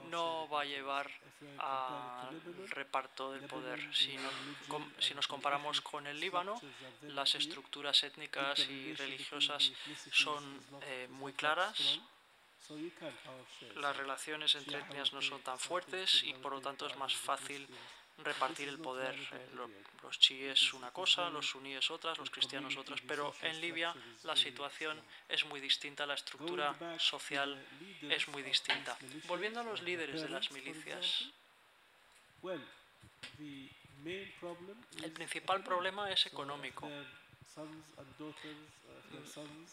[0.10, 1.10] no va a llevar
[1.60, 3.80] al reparto del poder.
[3.94, 4.18] Si,
[5.00, 6.60] si nos comparamos con el Líbano,
[7.04, 9.72] las estructuras étnicas y religiosas
[10.12, 10.44] son
[10.84, 12.02] eh, muy claras.
[13.76, 17.68] Las relaciones entre etnias no son tan fuertes y por lo tanto es más fácil
[18.24, 19.16] repartir el poder.
[19.16, 19.50] Eh,
[20.04, 23.00] los chiíes una cosa, los suníes otras, los cristianos otras.
[23.08, 23.94] Pero en Libia
[24.24, 25.00] la situación
[25.30, 27.64] es muy distinta, la estructura social
[28.02, 28.98] es muy distinta.
[29.28, 31.30] Volviendo a los líderes de las milicias.
[35.04, 36.90] El principal problema es económico.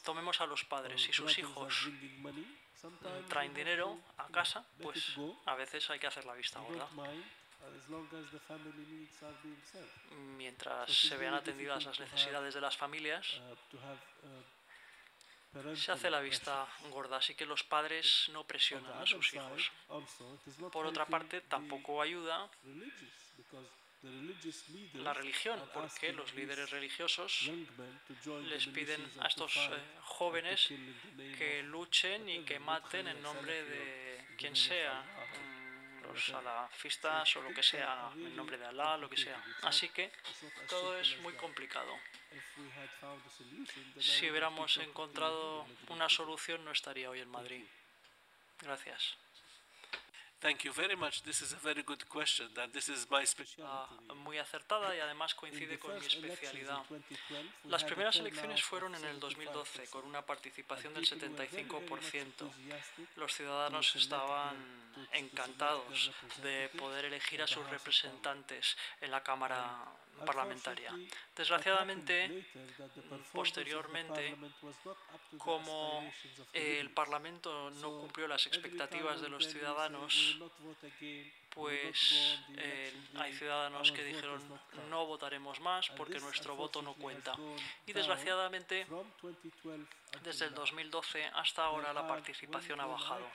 [0.05, 1.88] tomemos a los padres y sus hijos
[3.28, 6.88] traen dinero a casa, pues a veces hay que hacer la vista gorda.
[10.36, 13.40] Mientras se vean atendidas las necesidades de las familias,
[15.74, 19.72] se hace la vista gorda, así que los padres no presionan a sus hijos.
[20.72, 22.48] Por otra parte, tampoco ayuda
[24.94, 27.50] la religión, porque los líderes religiosos
[28.44, 29.70] les piden a estos eh,
[30.02, 30.68] jóvenes
[31.36, 35.04] que luchen y que maten en nombre de quien sea,
[36.18, 39.42] mm, los salafistas o lo que sea, en nombre de Alá, lo que sea.
[39.62, 40.10] Así que
[40.68, 41.94] todo es muy complicado.
[43.98, 47.64] Si hubiéramos encontrado una solución, no estaría hoy en Madrid.
[48.60, 49.16] Gracias.
[50.41, 51.22] Thank you very much.
[51.24, 53.64] This is a very good question, and this is my specialty.
[53.66, 56.82] Ah, muy acertada y además coincide con mi especialidad.
[57.64, 62.51] Las primeras elecciones fueron en el 2012 con una participación del 75%.
[63.16, 64.57] Los ciudadanos estaban
[65.12, 66.12] encantados
[66.43, 69.89] de poder elegir a sus representantes en la Cámara
[70.24, 70.92] parlamentaria.
[71.36, 72.44] Desgraciadamente,
[73.32, 74.36] posteriormente,
[75.38, 76.10] como
[76.52, 80.38] el Parlamento no cumplió las expectativas de los ciudadanos,
[81.50, 84.40] pues eh, hay ciudadanos que dijeron
[84.90, 87.34] no votaremos más porque nuestro voto no cuenta.
[87.86, 88.86] Y desgraciadamente,
[90.22, 93.26] desde el 2012 hasta ahora la participación ha bajado.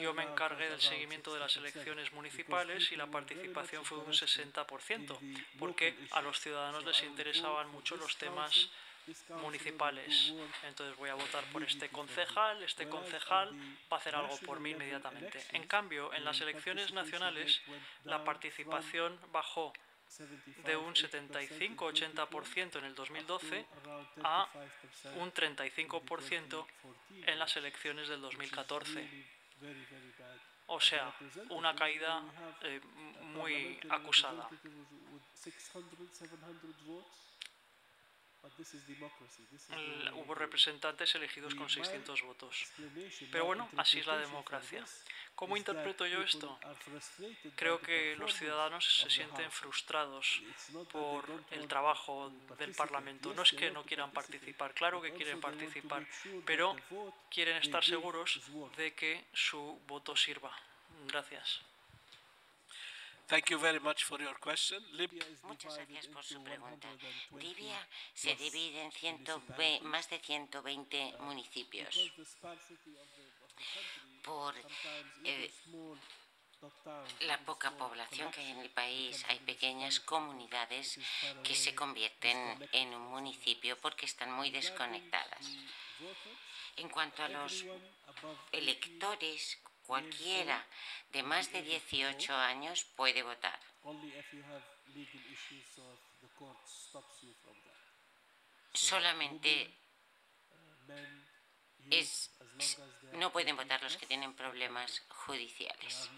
[0.00, 4.12] Yo me encargué del seguimiento de las elecciones municipales y la participación fue de un
[4.12, 5.18] 60%,
[5.58, 8.70] porque a los ciudadanos les interesaban mucho los temas
[9.42, 10.32] municipales.
[10.64, 13.54] Entonces voy a votar por este concejal, este concejal
[13.92, 15.44] va a hacer algo por mí inmediatamente.
[15.52, 17.60] En cambio, en las elecciones nacionales
[18.04, 19.72] la participación bajó
[20.64, 23.66] de un 75-80% en el 2012
[24.22, 24.48] a
[25.16, 26.66] un 35%
[27.26, 29.35] en las elecciones del 2014.
[30.68, 31.14] O sea,
[31.50, 32.22] una caída
[32.62, 32.80] eh,
[33.22, 34.48] muy acusada
[40.14, 42.66] hubo representantes elegidos con 600 votos.
[43.30, 44.84] Pero bueno, así es la democracia.
[45.34, 46.58] ¿Cómo interpreto yo esto?
[47.56, 50.42] Creo que los ciudadanos se sienten frustrados
[50.90, 53.34] por el trabajo del Parlamento.
[53.34, 56.06] No es que no quieran participar, claro que quieren participar,
[56.44, 56.76] pero
[57.30, 58.40] quieren estar seguros
[58.76, 60.56] de que su voto sirva.
[61.06, 61.60] Gracias.
[63.28, 64.78] Thank you very much for your question.
[65.42, 66.88] Muchas gracias por su pregunta.
[67.32, 67.76] Libia
[68.14, 72.12] se divide en 120, más de 120 municipios.
[74.22, 74.54] Por
[75.24, 75.50] eh,
[77.20, 81.00] la poca población que hay en el país, hay pequeñas comunidades
[81.42, 85.46] que se convierten en un municipio porque están muy desconectadas.
[86.76, 87.64] En cuanto a los
[88.52, 90.66] electores, Cualquiera
[91.10, 93.60] de más de 18 años puede votar.
[98.72, 99.72] Solamente
[101.90, 102.30] es,
[103.12, 106.10] no pueden votar los que tienen problemas judiciales.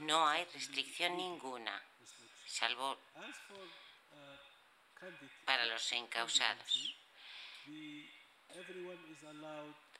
[0.00, 1.82] No hay restricción ninguna,
[2.46, 2.98] salvo
[5.44, 6.96] para los encausados.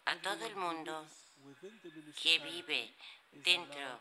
[0.05, 1.07] A todo el mundo
[2.22, 2.95] que vive
[3.32, 4.01] dentro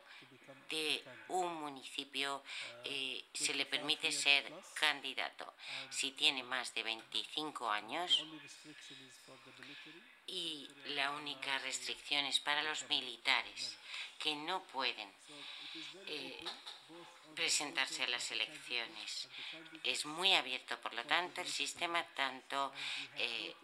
[0.69, 2.43] de un municipio
[2.83, 5.53] eh, se le permite ser candidato.
[5.89, 8.25] si tiene más de 25 años
[10.27, 13.77] y la única restricción es para los militares
[14.17, 15.09] que no pueden
[16.07, 16.43] eh,
[17.35, 19.29] presentarse a las elecciones.
[19.83, 22.73] Es muy abierto, por lo tanto, el sistema tanto
[23.17, 23.55] eh,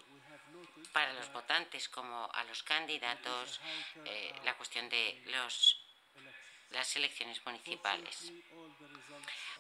[0.95, 3.59] para los votantes como a los candidatos
[4.05, 5.77] eh, la cuestión de los,
[6.71, 8.31] las elecciones municipales.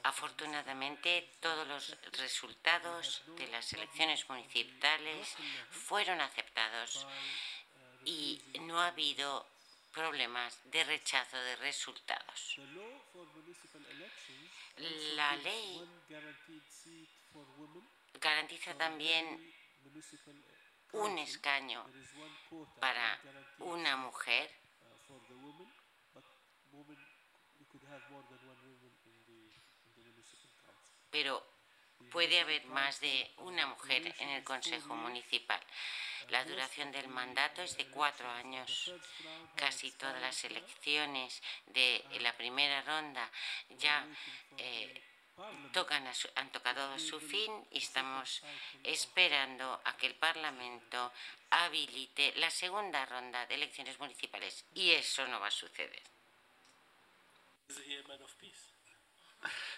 [0.03, 5.35] Afortunadamente, todos los resultados de las elecciones municipales
[5.71, 7.05] fueron aceptados
[8.05, 9.45] y no ha habido
[9.91, 12.55] problemas de rechazo de resultados.
[15.17, 15.83] La ley
[18.21, 19.53] garantiza también
[20.95, 21.85] un escaño
[22.79, 23.19] para
[23.59, 24.49] una mujer,
[31.11, 31.43] pero
[32.11, 35.59] puede haber más de una mujer en el Consejo Municipal.
[36.29, 38.93] La duración del mandato es de cuatro años.
[39.55, 43.29] Casi todas las elecciones de la primera ronda
[43.77, 44.07] ya
[44.57, 45.14] eh,
[45.71, 46.05] tocan
[46.35, 48.41] han tocado su fin y estamos
[48.83, 51.11] esperando a que el Parlamento
[51.49, 54.65] habilite la segunda ronda de elecciones municipales.
[54.73, 56.03] Y eso no va a suceder.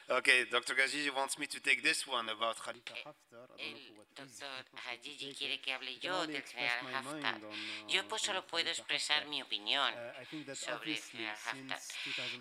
[0.09, 0.73] Okay, Dr.
[0.73, 3.47] Gajiji wants me to take this one about Khalifa eh, Haftar.
[3.59, 3.75] El
[4.15, 7.41] doctor Hajiji quiere que hable yo del general Haftar.
[7.89, 11.79] Yo pues solo puedo expresar mi opinión Uh, sobre el general Haftar.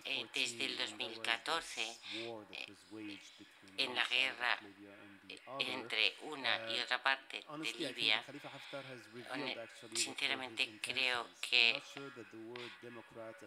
[0.04, 1.98] Eh, desde el 2014,
[3.78, 4.85] en la guerra eh,
[5.58, 8.22] entre una y otra parte de Libia,
[9.94, 11.82] sinceramente creo que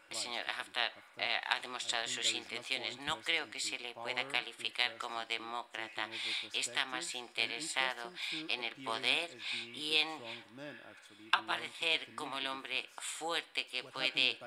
[0.09, 2.97] el señor Haftar eh, ha demostrado sus intenciones.
[2.99, 6.09] No creo que se le pueda calificar como demócrata.
[6.53, 9.37] Está más interesado en el poder
[9.73, 10.09] y en
[11.31, 14.37] aparecer como el hombre fuerte que puede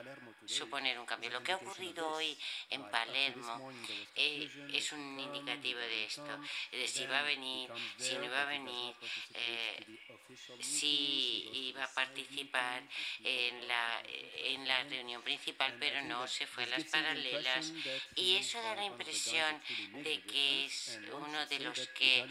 [0.47, 1.31] suponer un cambio.
[1.31, 2.37] Lo que ha ocurrido hoy
[2.71, 3.73] en Palermo
[4.17, 6.39] eh, es un indicativo de esto,
[6.71, 8.95] de si va a venir, si no va a venir,
[9.35, 9.99] eh,
[10.61, 12.83] si iba a participar
[13.23, 17.73] en la, en la reunión principal, pero no se fue a las paralelas.
[18.17, 19.61] Y eso da la impresión
[20.03, 22.27] de que es uno de los que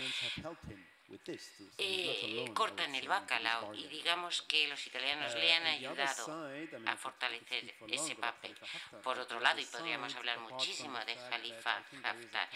[1.78, 6.52] eh, cortan el bacalao y digamos que los italianos le han ayudado
[6.86, 8.56] a fortalecer ese papel.
[9.04, 12.50] Por otro lado, y podríamos hablar muchísimo de Khalifa Haftar,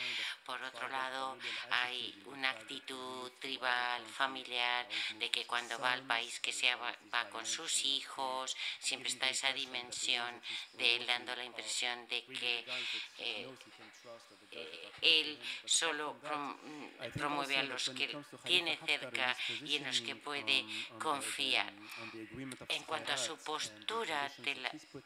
[0.45, 1.37] por otro lado
[1.69, 4.87] hay una actitud tribal, familiar,
[5.17, 9.51] de que cuando va al país que sea va con sus hijos, siempre está esa
[9.53, 10.41] dimensión
[10.73, 12.65] de él dando la impresión de que
[13.19, 13.49] eh,
[14.51, 16.17] eh, él solo
[17.13, 20.65] promueve a los que tiene cerca y en los que puede
[20.99, 21.73] confiar.
[22.69, 24.65] En cuanto a su postura del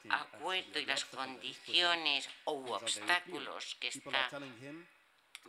[0.09, 4.29] acuerdo y las condiciones o obstáculos que está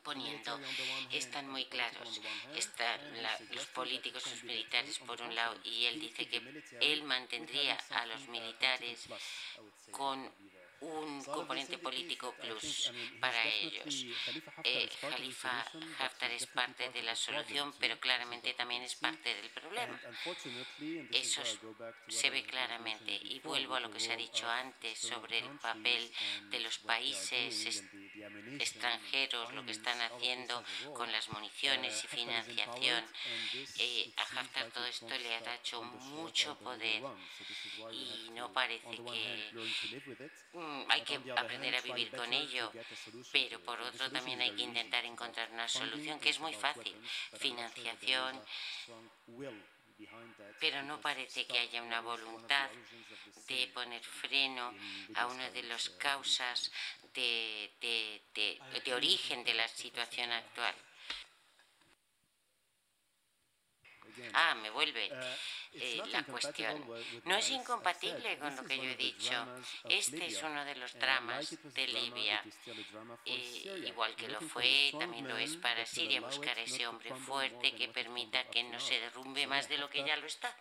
[0.03, 0.59] poniendo
[1.11, 2.20] están muy claros.
[2.55, 3.01] Están
[3.53, 8.28] los políticos, los militares por un lado, y él dice que él mantendría a los
[8.28, 9.09] militares
[9.91, 10.32] con
[10.81, 14.07] un componente político plus para ellos.
[14.64, 15.64] Eh, Khalifa
[15.99, 20.01] Haftar es parte de la solución, pero claramente también es parte del problema.
[21.12, 21.43] Eso
[22.09, 23.12] se ve claramente.
[23.22, 26.11] Y vuelvo a lo que se ha dicho antes sobre el papel
[26.51, 27.85] de los países
[28.59, 30.62] extranjeros, lo que están haciendo
[30.95, 33.05] con las municiones y financiación.
[33.79, 37.03] Eh, a Haftar todo esto le ha dado mucho poder.
[37.93, 39.51] Y no parece que
[40.53, 42.73] Mm, hay que aprender a vivir con ello,
[43.33, 46.95] pero por otro también hay que intentar encontrar una solución que es muy fácil,
[47.39, 48.41] financiación,
[50.61, 52.68] pero no parece que haya una voluntad
[53.48, 54.74] de poner freno
[55.14, 56.70] a una de las causas
[57.14, 57.70] de,
[58.94, 60.74] origen de la situación actual.
[64.32, 65.11] Ah, me vuelve
[65.72, 66.84] eh, la cuestión.
[67.24, 69.32] No es incompatible con lo que yo he dicho.
[69.88, 72.42] Este es uno de los dramas de Libia.
[73.24, 77.88] Eh, igual que lo fue, también lo es para Siria, buscar ese hombre fuerte que
[77.88, 80.54] permita que no se derrumbe más de lo que ya lo está.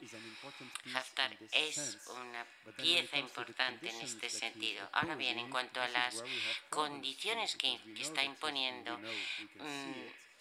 [0.93, 2.45] Haftar es una
[2.77, 4.87] pieza importante en este sentido.
[4.91, 6.23] Ahora bien, en cuanto a las
[6.69, 8.99] condiciones que, está imponiendo,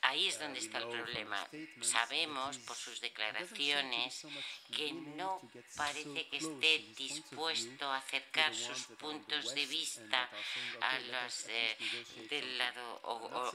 [0.03, 1.47] Ahí es donde está el problema.
[1.81, 4.27] Sabemos por sus declaraciones
[4.75, 5.41] que no
[5.77, 10.29] parece que esté dispuesto a acercar sus puntos de vista
[10.81, 11.47] a los
[12.31, 13.01] del lado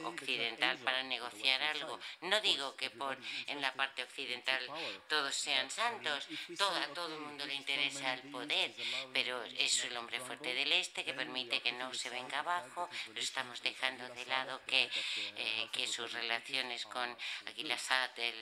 [0.04, 1.98] occidental para negociar algo.
[2.20, 3.16] No digo que por
[3.46, 4.62] en la parte occidental
[5.08, 6.26] todos sean santos,
[6.58, 8.74] todo, a todo el mundo le interesa el poder,
[9.12, 13.20] pero es el hombre fuerte del este que permite que no se venga abajo, lo
[13.20, 14.90] estamos dejando de lado que,
[15.36, 17.16] eh, que sus relaciones relaciones con
[17.46, 18.34] Aguil Assad, el,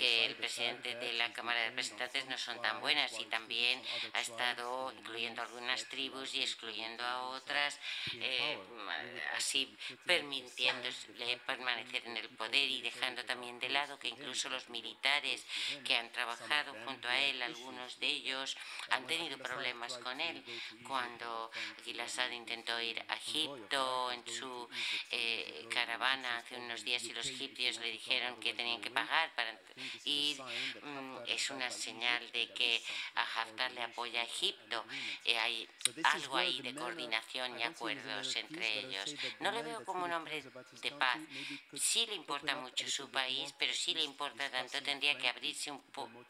[0.00, 3.82] el presidente de la Cámara de Representantes no son tan buenas y también
[4.12, 7.80] ha estado incluyendo algunas tribus y excluyendo a otras,
[8.14, 8.56] eh,
[9.36, 9.76] así
[10.06, 15.44] permitiéndole permanecer en el poder y dejando también de lado que incluso los militares
[15.84, 18.56] que han trabajado junto a él, algunos de ellos
[18.90, 20.44] han tenido problemas con él.
[20.86, 24.68] Cuando Aguil Assad intentó ir a Egipto en su
[25.10, 29.58] eh, caravana hace unos días y los egipcios le dijeron que tenían que pagar para
[30.04, 30.40] ir.
[30.82, 32.82] Mm, es una señal de que
[33.14, 34.84] a Haftar le apoya a Egipto.
[35.24, 35.68] Eh, hay
[36.04, 39.14] algo ahí de coordinación y acuerdos entre ellos.
[39.40, 40.42] No le veo como un hombre
[40.82, 41.18] de paz.
[41.74, 45.82] Sí le importa mucho su país, pero sí le importa tanto, tendría que abrirse un
[45.82, 46.24] poco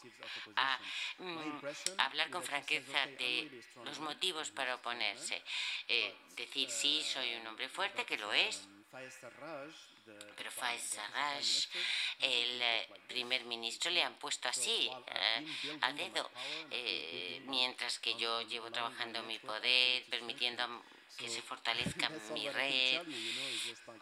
[0.57, 0.79] a
[1.19, 1.61] mm,
[1.99, 5.43] hablar con franqueza de los motivos para oponerse.
[5.89, 8.69] Eh, decir, sí, soy un hombre fuerte, que lo es,
[10.37, 11.69] Pero Faiz Sarraj,
[12.21, 16.31] el eh, primer ministro, le han puesto así, eh, a dedo,
[16.71, 20.83] eh, mientras que yo llevo trabajando mi poder, permitiendo
[21.17, 23.03] que se fortalezca mi red.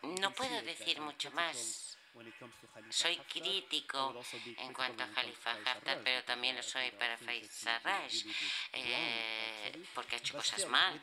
[0.03, 1.99] No puedo decir mucho más
[2.91, 4.15] soy crítico
[4.57, 8.13] en cuanto a Khalifa Haftar, pero también lo soy para Faiz Sarraj,
[9.95, 11.01] porque ha hecho cosas mal.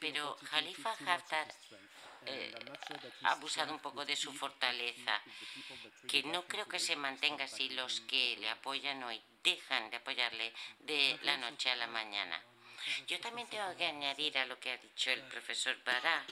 [0.00, 1.48] Pero Khalifa Haftar
[2.26, 2.54] eh,
[3.22, 5.20] ha abusado un poco de su fortaleza,
[6.08, 10.52] que no creo que se mantenga si los que le apoyan hoy dejan de apoyarle
[10.80, 12.42] de la noche a la mañana.
[13.06, 16.24] Yo también tengo que añadir a lo que ha dicho el profesor Bará,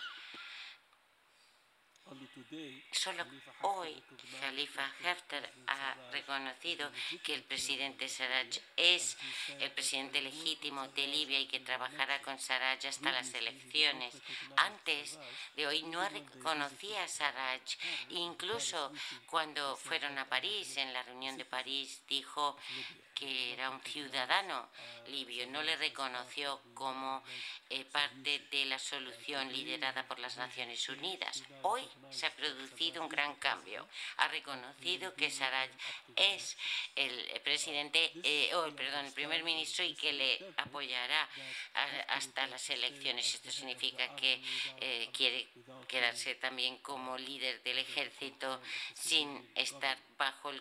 [2.91, 3.25] Solo
[3.63, 4.03] hoy
[4.41, 6.91] Khalifa Haftar ha reconocido
[7.23, 9.17] que el presidente Sarraj es
[9.61, 14.15] el presidente legítimo de Libia y que trabajará con Sarraj hasta las elecciones.
[14.57, 15.19] Antes
[15.57, 17.63] de hoy no reconocía a Sarraj.
[18.11, 18.93] Incluso
[19.27, 22.57] cuando fueron a París, en la reunión de París, dijo
[23.19, 24.69] que era un ciudadano
[25.09, 27.23] libio, no le reconoció como
[27.71, 31.43] eh, parte de la solución liderada por las Naciones Unidas.
[31.63, 33.89] Hoy se ha producido un gran cambio.
[34.19, 35.71] Ha reconocido que Saraj
[36.15, 36.57] es
[36.95, 41.29] el presidente, eh, o perdón, el primer ministro y que le apoyará
[42.09, 43.35] hasta las elecciones.
[43.35, 44.41] Esto significa que
[44.81, 45.49] eh, quiere
[45.89, 48.61] quedarse también como líder del ejército
[48.95, 50.53] sin estar bajo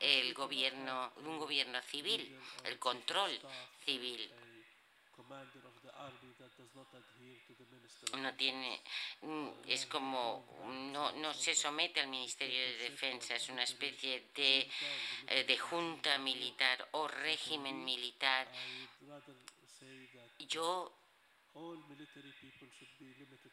[0.00, 3.38] el gobierno, un gobierno civil, el control
[3.84, 4.30] civil.
[8.16, 8.80] No tiene,
[9.22, 10.46] mm, es como,
[10.92, 14.70] no, no se somete al Ministerio de Defensa, es una especie de,
[15.26, 18.48] eh, de junta militar o régimen militar.
[20.38, 20.92] Yo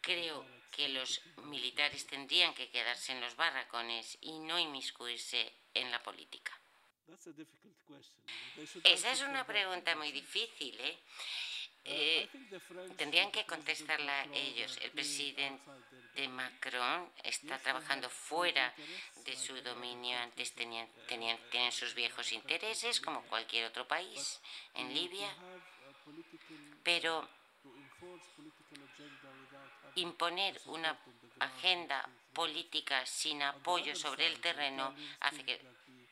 [0.02, 6.04] Creo que los militares tendrían que quedarse en los barracones y no inmiscuirse en la
[6.04, 6.52] política.
[8.84, 10.98] Esa es una pregunta muy difícil, ¿eh?
[11.88, 12.28] Eh,
[12.98, 14.80] tendrían que contestarla ellos.
[14.82, 15.62] El presidente
[16.30, 18.74] Macron está trabajando fuera
[19.24, 20.18] de su dominio.
[20.18, 24.42] Antes tenían, tenían, tienen sus viejos intereses, como cualquier otro país
[24.74, 25.30] en Libia.
[26.84, 27.30] Pero
[29.96, 30.98] imponer una
[31.40, 35.62] agenda política sin apoyo sobre el terreno hace que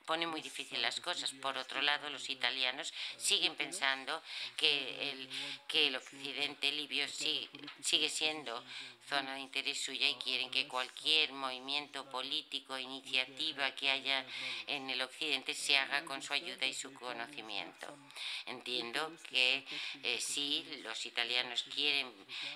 [0.06, 1.32] pone muy difícil las cosas.
[1.34, 4.22] Por otro lado, los italianos siguen pensando
[4.58, 5.30] que el,
[5.68, 8.64] que el occidente libio sigue siendo
[9.08, 14.26] zona de interés suya y quieren que cualquier movimiento político, iniciativa que haya
[14.68, 17.88] en el occidente se haga con su ayuda y su conocimiento.
[18.46, 19.66] Entiendo que
[20.04, 22.12] eh, sí, los italianos quieren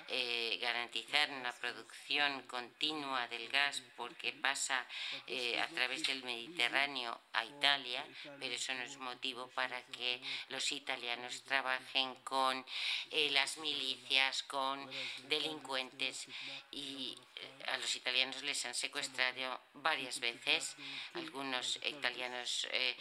[0.08, 4.86] eh, garantizar una producción continua del gas porque pasa
[5.26, 8.04] eh, a través del Mediterráneo a Italia,
[8.38, 12.64] pero eso no es motivo para que los italianos trabajen con
[13.30, 14.88] las milicias, con
[15.28, 16.26] delincuentes
[16.70, 20.76] y eh, a los italianos les han secuestrado varias veces.
[21.14, 22.96] Algunos italianos eh,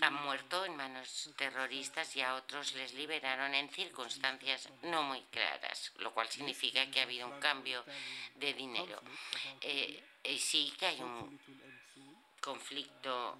[0.00, 5.92] han muerto en manos terroristas y a otros les liberaron en circunstancias no muy claras,
[5.98, 7.84] lo cual significa que ha habido un cambio
[8.36, 9.02] de dinero.
[9.60, 10.02] Eh,
[10.38, 11.38] sí que hay un
[12.40, 13.38] conflicto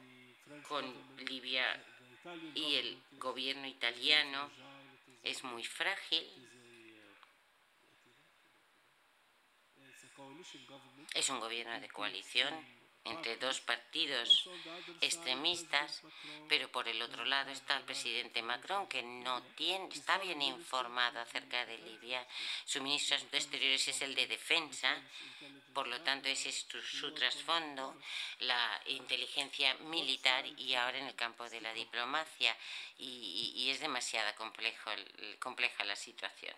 [0.68, 0.84] con
[1.18, 1.82] Libia
[2.55, 4.51] y el gobierno italiano
[5.22, 6.26] es muy frágil.
[11.14, 12.55] Es un gobierno de coalición
[13.11, 14.48] entre dos partidos
[15.00, 16.02] extremistas,
[16.48, 21.20] pero por el otro lado está el presidente Macron, que no tiene, está bien informado
[21.20, 22.26] acerca de Libia.
[22.64, 25.02] Su ministro de Exteriores es el de Defensa,
[25.72, 27.98] por lo tanto ese es su, trasfondo,
[28.40, 32.56] la inteligencia militar y ahora en el campo de la diplomacia,
[32.98, 36.54] y, es demasiado compleja la situación.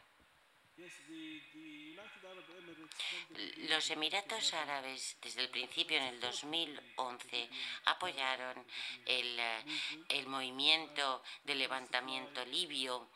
[3.68, 7.48] Los Emiratos Árabes desde el principio, en el 2011,
[7.86, 8.66] apoyaron
[9.06, 9.40] el,
[10.08, 13.08] el movimiento de levantamiento libio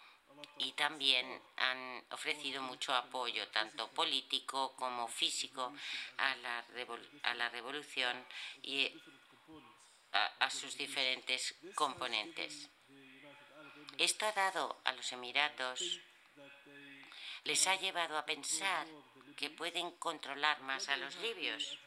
[0.59, 5.73] y también han ofrecido mucho apoyo, tanto político como físico,
[6.19, 6.65] a la,
[7.23, 8.25] a la revolución
[8.63, 8.91] y
[10.13, 12.69] a sus diferentes componentes.
[13.99, 16.01] Esto ha dado a los Emiratos
[17.45, 18.87] les ha llevado a pensar
[19.35, 21.79] que pueden controlar más a los libios.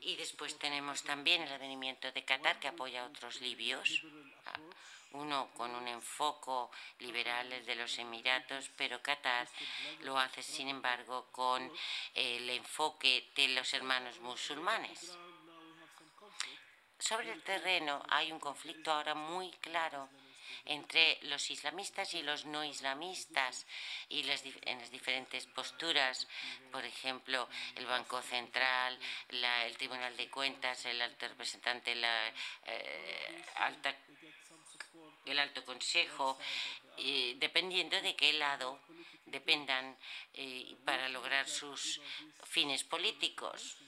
[0.00, 4.02] Y después tenemos también el advenimiento de Qatar que apoya a otros libios
[5.14, 9.48] uno con un enfoque liberal, de los Emiratos, pero Qatar
[10.00, 11.70] lo hace, sin embargo, con
[12.14, 15.16] el enfoque de los hermanos musulmanes.
[16.98, 20.08] Sobre el terreno hay un conflicto ahora muy claro
[20.64, 23.66] entre los islamistas y los no islamistas
[24.08, 24.20] y
[24.62, 26.26] en las diferentes posturas,
[26.70, 28.98] por ejemplo, el Banco Central,
[29.28, 32.28] el Tribunal de Cuentas, el alto representante, la
[32.66, 33.94] eh, alta
[35.26, 36.38] el alto consejo,
[37.36, 38.78] dependiendo de qué lado
[39.26, 39.96] dependan
[40.34, 42.00] eh, para lograr sus
[42.44, 43.78] fines políticos.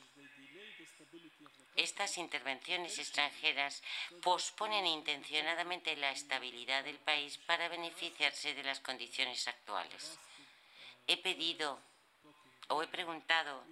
[1.77, 3.83] Estas intervenciones extranjeras
[4.23, 10.19] posponen intencionadamente la estabilidad del país para beneficiarse de las condiciones actuales.
[11.07, 11.79] He pedido
[12.69, 13.63] o he preguntado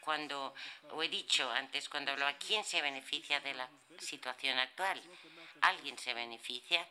[0.00, 0.54] cuando,
[0.92, 3.68] o he dicho antes cuando hablaba, ¿quién se beneficia de la
[3.98, 5.02] situación actual?
[5.62, 6.86] ¿Alguien se beneficia?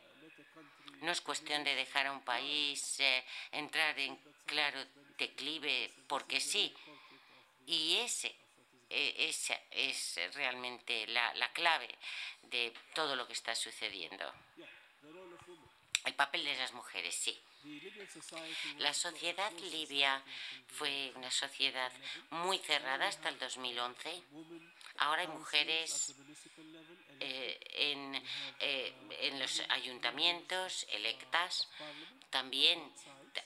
[1.00, 4.84] No es cuestión de dejar a un país eh, entrar en claro
[5.18, 6.76] declive porque sí.
[7.66, 8.36] Y ese
[8.90, 11.90] esa es realmente la, la clave
[12.44, 14.32] de todo lo que está sucediendo.
[16.06, 17.40] El papel de las mujeres, sí.
[18.78, 20.22] La sociedad libia
[20.68, 21.92] fue una sociedad
[22.30, 24.24] muy cerrada hasta el 2011.
[24.98, 26.14] Ahora hay mujeres
[27.20, 28.24] eh, en,
[28.60, 31.68] eh, en los ayuntamientos electas.
[32.30, 32.94] También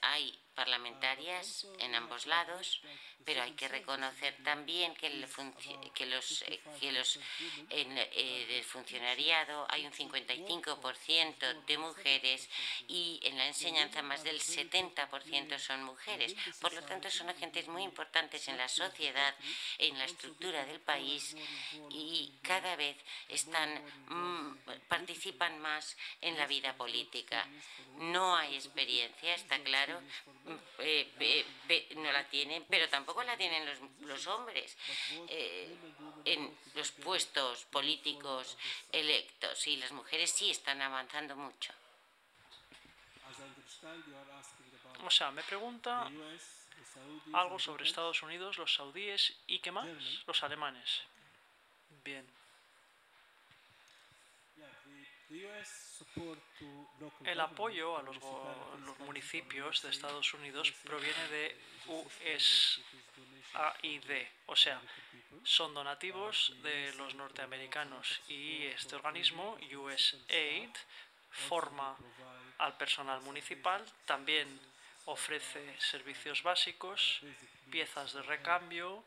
[0.01, 2.81] hay parlamentarias en ambos lados,
[3.29, 5.27] pero hay que reconocer también que, el
[5.93, 7.19] que los, eh, que los
[7.69, 12.49] en eh, el funcionariado hay un 55% de mujeres
[12.87, 16.35] y en la enseñanza más del 70% son mujeres.
[16.59, 19.35] Por lo tanto, son agentes muy importantes en la sociedad,
[19.77, 21.35] en la estructura del país
[21.91, 23.69] y cada vez están
[24.07, 24.57] mm,
[24.87, 27.45] participan más en la vida política.
[27.99, 30.01] No hay experiencia, está claro,
[30.79, 31.45] eh,
[31.95, 34.77] no la tienen, pero tampoco la tienen los, los hombres
[35.27, 35.75] eh,
[36.25, 38.57] en los puestos políticos
[38.91, 41.73] electos y las mujeres sí están avanzando mucho.
[45.05, 46.09] O sea, me pregunta
[47.33, 49.87] algo sobre Estados Unidos, los saudíes y qué más,
[50.25, 51.01] los alemanes.
[52.03, 52.38] Bien.
[57.23, 58.17] El apoyo a los,
[58.99, 61.55] municipios de Estados Unidos proviene de
[62.33, 64.11] USAID,
[64.47, 64.81] o sea,
[65.43, 70.71] son donativos de los norteamericanos y este organismo, USAID,
[71.29, 71.95] forma
[72.57, 74.59] al personal municipal, también
[75.05, 77.21] ofrece servicios básicos,
[77.69, 79.03] piezas de recambio,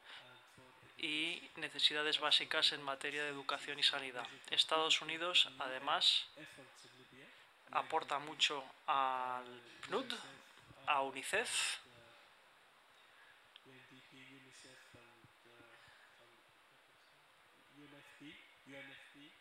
[1.03, 4.27] y necesidades básicas en materia de educación y sanidad.
[4.51, 6.27] Estados Unidos, además,
[7.73, 9.45] aporta mucho al
[9.89, 10.15] PNUD,
[10.87, 11.81] a UNICEF,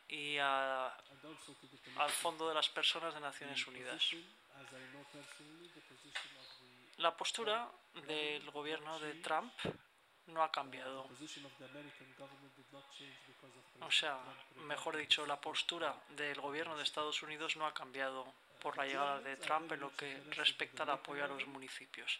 [0.09, 0.91] y al
[2.09, 4.09] Fondo de las Personas de Naciones Unidas.
[6.97, 7.71] La postura
[8.07, 9.53] del gobierno de Trump
[10.31, 11.07] no ha cambiado.
[13.81, 14.19] O sea,
[14.67, 18.25] mejor dicho, la postura del gobierno de Estados Unidos no ha cambiado
[18.61, 22.19] por la llegada de Trump en lo que respecta al apoyo a los municipios.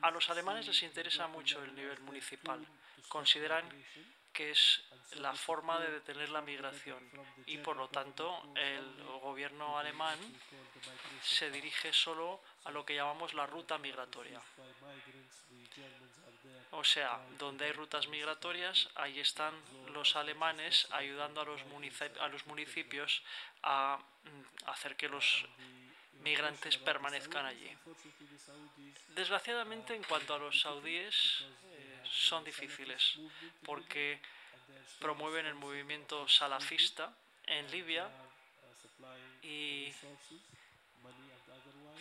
[0.00, 2.64] A los alemanes les interesa mucho el nivel municipal.
[3.08, 3.68] Consideran
[4.32, 4.82] que es
[5.20, 7.08] la forma de detener la migración
[7.46, 10.18] y por lo tanto el gobierno alemán
[11.22, 14.40] se dirige solo a lo que llamamos la ruta migratoria.
[16.76, 19.54] O sea, donde hay rutas migratorias, ahí están
[19.92, 21.64] los alemanes ayudando a los,
[22.46, 23.22] municipios
[23.62, 25.46] a mm, hacer que los
[26.22, 27.70] migrantes permanezcan allí.
[29.14, 33.20] Desgraciadamente, en cuanto a los saudíes, eh, son difíciles
[33.64, 34.20] porque
[34.98, 37.14] promueven el movimiento salafista
[37.46, 38.10] en Libia
[39.42, 39.92] y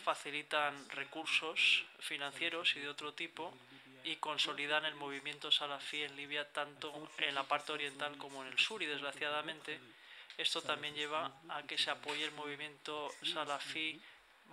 [0.03, 3.53] facilitan recursos financieros y de otro tipo
[4.03, 8.59] y consolidan el movimiento salafí en Libia tanto en la parte oriental como en el
[8.59, 9.79] sur y desgraciadamente
[10.37, 14.01] esto también lleva a que se apoye el movimiento salafí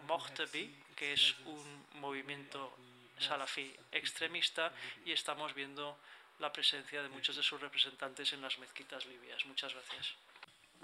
[0.07, 2.77] Mohtebi, que es un movimiento
[3.19, 4.73] salafí extremista
[5.05, 5.99] y estamos viendo
[6.39, 9.45] la presencia de muchos de sus representantes en las mezquitas libias.
[9.47, 10.15] Muchas gracias.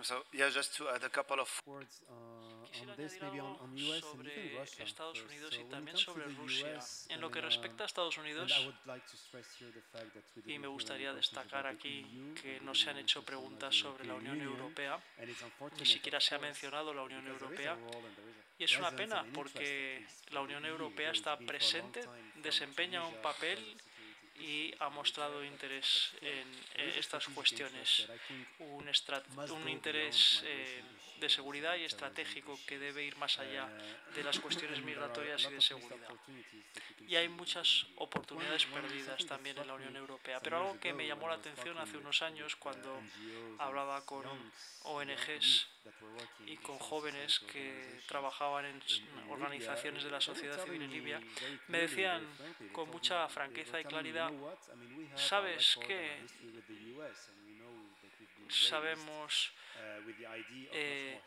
[0.03, 2.36] So, yeah, just to add a couple of words uh,
[2.67, 6.79] quisiera añadir algo sobre Estados Unidos y también sobre Rusia.
[7.09, 8.53] En lo que respecta a Estados Unidos,
[10.45, 15.01] y me gustaría destacar aquí que no se han hecho preguntas sobre la Unión Europea,
[15.79, 17.77] ni siquiera se ha mencionado la Unión Europea,
[18.59, 22.01] y es una pena porque la Unión Europea está presente,
[22.37, 23.77] desempeña un papel
[24.39, 26.47] y ha mostrado interés en
[26.99, 28.09] estas cuestiones,
[28.59, 28.89] un,
[29.53, 30.83] un interés eh,
[31.21, 33.69] de seguridad y estratégico que debe ir más allá
[34.15, 36.11] de las cuestiones migratorias y de seguridad.
[37.09, 40.41] Y hay muchas oportunidades perdidas también en la Unión Europea.
[40.41, 43.01] Pero algo que me llamó la atención hace unos años cuando
[43.59, 44.25] hablaba con
[44.83, 45.69] ONGs
[46.47, 48.83] y con jóvenes que trabajaban en
[49.31, 51.21] organizaciones de la sociedad civil en Libia,
[51.69, 52.27] me decían
[52.73, 54.26] con mucha franqueza y claridad,
[55.15, 56.25] ¿sabes qué?
[58.49, 59.53] Sabemos
[60.73, 61.21] eh,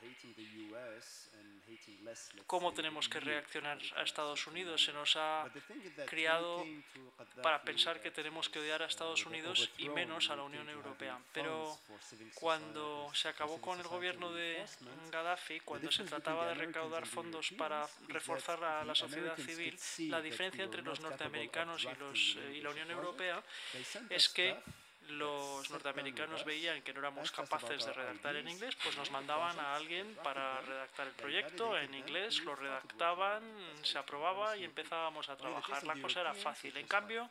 [2.45, 4.83] cómo tenemos que reaccionar a Estados Unidos.
[4.83, 5.49] Se nos ha
[6.05, 6.65] criado
[7.41, 11.19] para pensar que tenemos que odiar a Estados Unidos y menos a la Unión Europea.
[11.33, 11.77] Pero
[12.35, 14.65] cuando se acabó con el gobierno de
[15.11, 19.77] Gaddafi, cuando se trataba de recaudar fondos para reforzar a la sociedad civil,
[20.09, 23.43] la diferencia entre los norteamericanos y, los, eh, y la Unión Europea
[24.09, 24.55] es que
[25.09, 29.75] los norteamericanos veían que no éramos capaces de redactar en inglés, pues nos mandaban a
[29.75, 33.43] alguien para redactar el proyecto en inglés, lo redactaban,
[33.81, 35.83] se aprobaba y empezábamos a trabajar.
[35.83, 36.75] La cosa era fácil.
[36.77, 37.29] En cambio,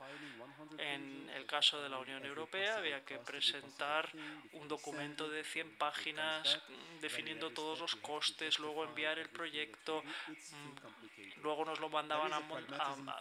[0.79, 4.11] en el caso de la Unión Europea había que presentar
[4.53, 6.61] un documento de 100 páginas
[7.01, 12.41] definiendo todos los costes, luego enviar el proyecto, mm, luego nos lo mandaban a,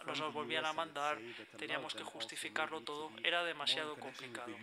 [0.04, 1.18] nos lo volvían a mandar,
[1.56, 4.54] teníamos que justificarlo todo, era demasiado complicado.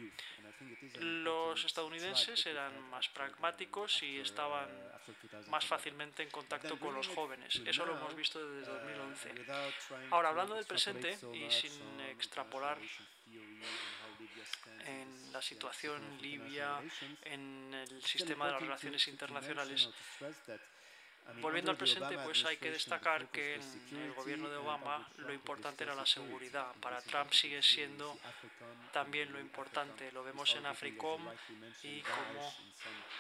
[1.00, 4.70] Los estadounidenses eran más pragmáticos y estaban
[5.48, 7.62] más fácilmente en contacto con los jóvenes.
[7.66, 9.32] Eso lo hemos visto desde 2011.
[10.12, 12.78] Ahora, hablando del presente y sin extrapolar
[14.86, 16.82] en la situación libia,
[17.24, 19.90] en el sistema de las relaciones internacionales,
[21.42, 25.84] Volviendo al presente, pues hay que destacar que en el gobierno de Obama lo importante
[25.84, 26.72] era la seguridad.
[26.80, 28.18] Para Trump sigue siendo
[28.94, 30.12] también lo importante.
[30.12, 31.22] Lo vemos en AFRICOM
[31.84, 32.54] y como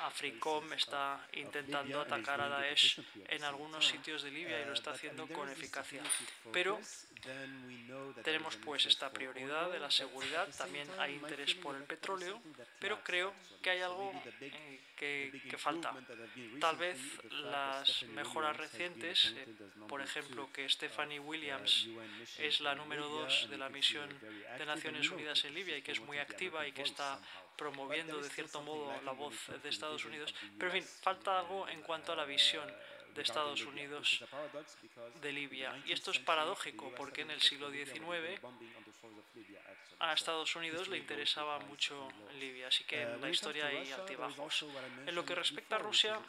[0.03, 5.27] AFRICOM está intentando atacar a Daesh en algunos sitios de Libia y lo está haciendo
[5.27, 6.01] con eficacia.
[6.51, 6.79] Pero
[8.23, 12.41] tenemos pues esta prioridad de la seguridad, también hay interés por el petróleo,
[12.79, 15.93] pero creo que hay algo eh, que, falta.
[16.59, 16.97] Tal vez
[17.31, 19.47] las mejoras recientes, eh,
[19.87, 21.87] por ejemplo, que Stephanie Williams
[22.37, 24.09] es la número dos de la misión
[24.57, 27.19] de Naciones Unidas en Libia y que es muy activa y que está
[27.57, 30.33] promoviendo de cierto modo la voz de Estados Unidos.
[30.57, 32.69] Pero en fin, falta algo en cuanto a la visión
[33.15, 34.23] de Estados Unidos
[35.21, 35.81] de Libia.
[35.85, 38.41] Y esto es paradójico porque en el siglo XIX
[39.99, 44.65] a Estados Unidos le interesaba mucho Libia, así que en la historia hay altibajos.
[45.07, 46.19] En lo que respecta a Rusia,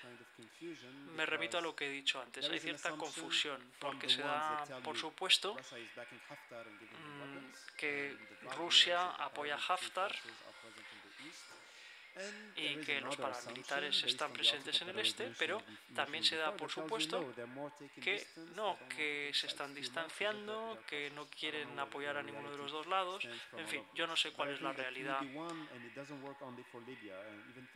[1.17, 2.49] me remito a lo que he dicho antes.
[2.49, 5.57] Hay cierta confusión porque se da, por supuesto, mm,
[7.77, 8.17] que
[8.57, 10.14] Rusia apoya a Haftar
[12.57, 15.62] y que los paramilitares están presentes en el este, pero
[15.95, 17.35] también se da por supuesto
[18.01, 22.87] que no, que se están distanciando, que no quieren apoyar a ninguno de los dos
[22.87, 23.27] lados.
[23.57, 25.21] En fin, yo no sé cuál es la realidad,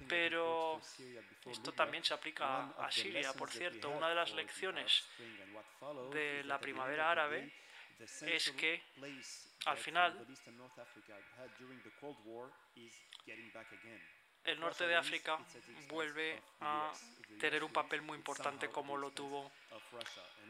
[0.09, 0.81] pero
[1.47, 3.33] esto también se aplica a Siria.
[3.35, 5.07] Por cierto, una de las lecciones
[6.13, 7.53] de la primavera árabe
[8.23, 8.83] es que
[9.67, 10.27] al final
[14.45, 15.39] el norte de África
[15.89, 16.93] vuelve a
[17.39, 19.51] tener un papel muy importante como lo tuvo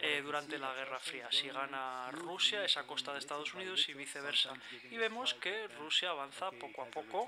[0.01, 1.28] eh, durante la Guerra Fría.
[1.30, 4.55] Si gana Rusia es a costa de Estados Unidos y viceversa.
[4.91, 7.26] Y vemos que Rusia avanza poco a poco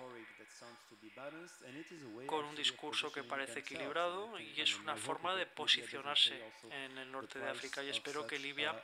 [2.26, 6.40] con un discurso que parece equilibrado y es una forma de posicionarse
[6.70, 8.74] en el norte de África y espero que Libia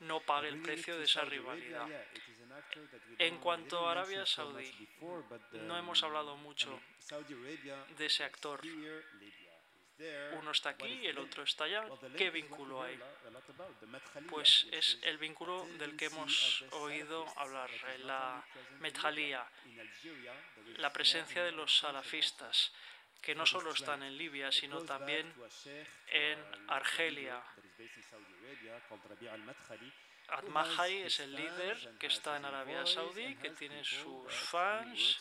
[0.00, 1.86] no pague el precio de esa rivalidad.
[3.18, 4.88] En cuanto a Arabia Saudí,
[5.52, 6.80] no hemos hablado mucho
[7.96, 8.60] de ese actor.
[10.32, 11.84] Uno está aquí y el otro está allá.
[12.16, 12.98] ¿Qué vínculo hay?
[14.30, 18.42] Pues es el vínculo del que hemos oído hablar, la
[18.78, 19.46] Medjalía,
[20.78, 22.72] la presencia de los salafistas,
[23.20, 25.34] que no solo están en Libia, sino también
[26.08, 27.42] en Argelia.
[30.30, 35.18] Admahai es el líder que está en Arabia Saudí, que tiene sus fans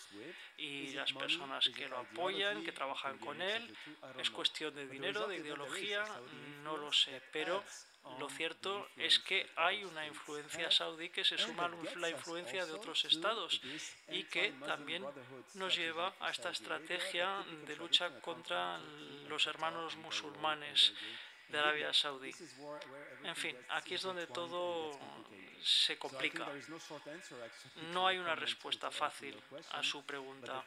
[0.57, 3.76] y las personas que lo apoyan, que trabajan con él.
[4.18, 6.05] Es cuestión de dinero, de ideología,
[6.64, 7.64] no lo sé, pero
[8.18, 12.74] lo cierto es que hay una influencia saudí que se suma a la influencia de
[12.74, 13.62] otros estados
[14.10, 15.05] y que también
[15.55, 18.80] nos lleva a esta estrategia de lucha contra
[19.28, 20.93] los hermanos musulmanes
[21.50, 22.32] de Arabia Saudí.
[23.24, 24.97] En fin, aquí es donde todo
[25.62, 26.47] se complica.
[27.91, 29.36] No hay una respuesta fácil
[29.72, 30.64] a su pregunta.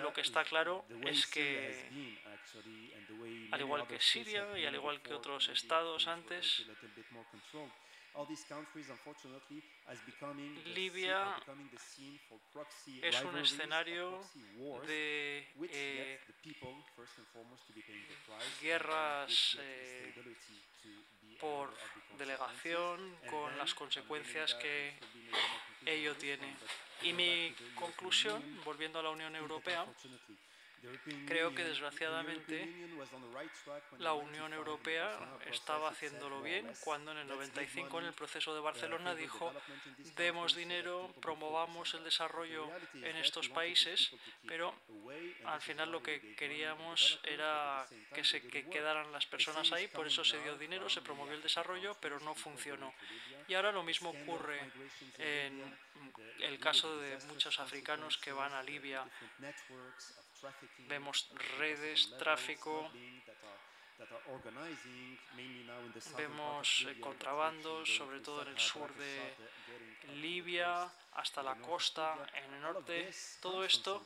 [0.00, 2.18] Lo que está claro es que,
[3.50, 6.64] al igual que Siria y al igual que otros estados antes,
[10.66, 11.36] Libia
[13.02, 14.20] es un escenario
[14.86, 16.20] de eh,
[18.60, 20.14] guerras eh,
[21.40, 21.74] por
[22.16, 24.94] delegación con las consecuencias que
[25.84, 26.56] ello tiene.
[27.02, 29.84] Y mi conclusión, volviendo a la Unión Europea,
[31.26, 32.68] Creo que desgraciadamente
[33.98, 35.18] la Unión Europea
[35.50, 39.52] estaba haciéndolo bien cuando en el 95 en el proceso de Barcelona dijo
[40.16, 44.12] demos dinero, promovamos el desarrollo en estos países,
[44.46, 44.74] pero
[45.44, 50.40] al final lo que queríamos era que se quedaran las personas ahí, por eso se
[50.42, 52.92] dio dinero, se promovió el desarrollo, pero no funcionó.
[53.48, 54.60] Y ahora lo mismo ocurre
[55.18, 55.78] en
[56.40, 59.04] el caso de muchos africanos que van a Libia
[60.88, 62.90] Vemos redes, tráfico,
[66.16, 69.34] vemos eh, contrabandos, sobre todo en el sur de
[70.14, 73.10] Libia, hasta la costa, en el norte.
[73.40, 74.04] Todo esto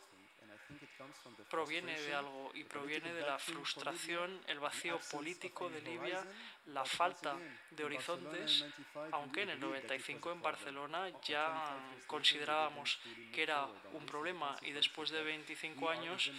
[1.50, 6.24] proviene de algo y proviene de la frustración, el vacío político de Libia,
[6.66, 7.36] la falta
[7.70, 8.64] de horizontes,
[9.12, 11.76] aunque en el 95 en Barcelona ya
[12.06, 12.98] considerábamos
[13.32, 16.30] que era un problema y después de 25 años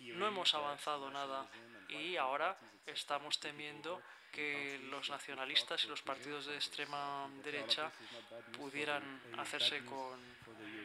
[0.00, 1.46] no hemos avanzado nada.
[1.88, 7.90] y ahora estamos temiendo que los nacionalistas y los partidos de extrema derecha
[8.56, 10.20] pudieran hacerse con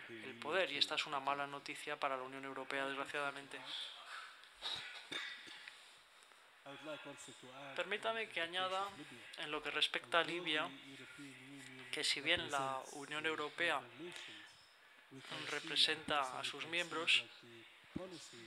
[0.09, 3.59] el poder y esta es una mala noticia para la Unión Europea, desgraciadamente.
[7.75, 8.89] Permítame que añada
[9.39, 10.69] en lo que respecta a Libia
[11.91, 13.79] que si bien la Unión Europea
[15.49, 17.23] representa a sus miembros,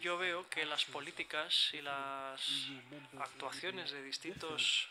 [0.02, 2.68] yo veo que las políticas y las
[3.18, 4.88] actuaciones de distintos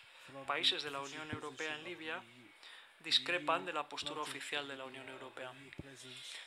[0.47, 2.23] países de la Unión Europea en Libia
[3.07, 5.53] discrepan de la postura oficial de la Unión Europea.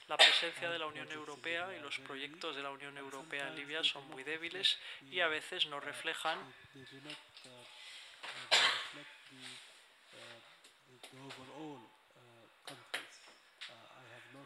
[0.09, 3.83] La presencia de la Unión Europea y los proyectos de la Unión Europea en Libia
[3.83, 4.79] son muy débiles
[5.11, 6.39] y a veces no reflejan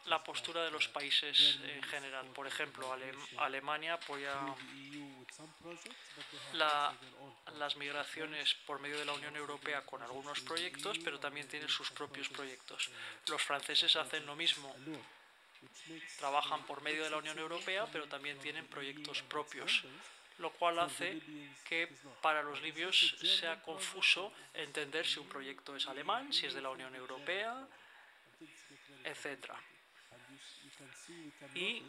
[0.06, 2.26] la postura de los países en general.
[2.26, 2.96] Por ejemplo,
[3.38, 4.38] Alemania apoya
[7.56, 11.90] las migraciones por medio de la Unión Europea con algunos proyectos, pero también tiene sus
[11.90, 12.90] propios proyectos.
[13.28, 14.74] Los franceses hacen lo mismo.
[16.18, 19.84] Trabajan por medio de la Unión Europea, pero también tienen proyectos propios
[20.38, 21.20] lo cual hace
[21.68, 21.88] que
[22.20, 26.70] para los libios sea confuso entender si un proyecto es alemán, si es de la
[26.70, 27.66] Unión Europea,
[29.04, 29.52] etc.
[31.54, 31.82] Y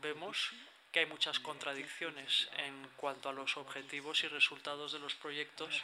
[0.00, 0.52] vemos
[0.92, 5.82] que hay muchas contradicciones en cuanto a los objetivos y resultados de los proyectos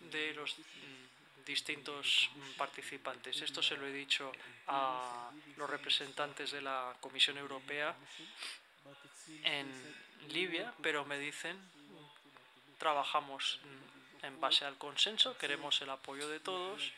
[0.00, 3.42] de los mm, distintos mm, participantes.
[3.42, 4.32] Esto se lo he dicho
[4.66, 7.94] a los representantes de la Comisión Europea
[9.42, 9.70] en
[10.30, 11.58] Libia, pero me dicen,
[12.78, 16.92] trabajamos mm, en base al consenso, queremos el apoyo de todos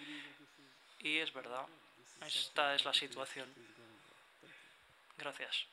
[1.00, 1.66] y es verdad,
[2.24, 3.52] esta es la situación.
[5.18, 5.66] Gracias.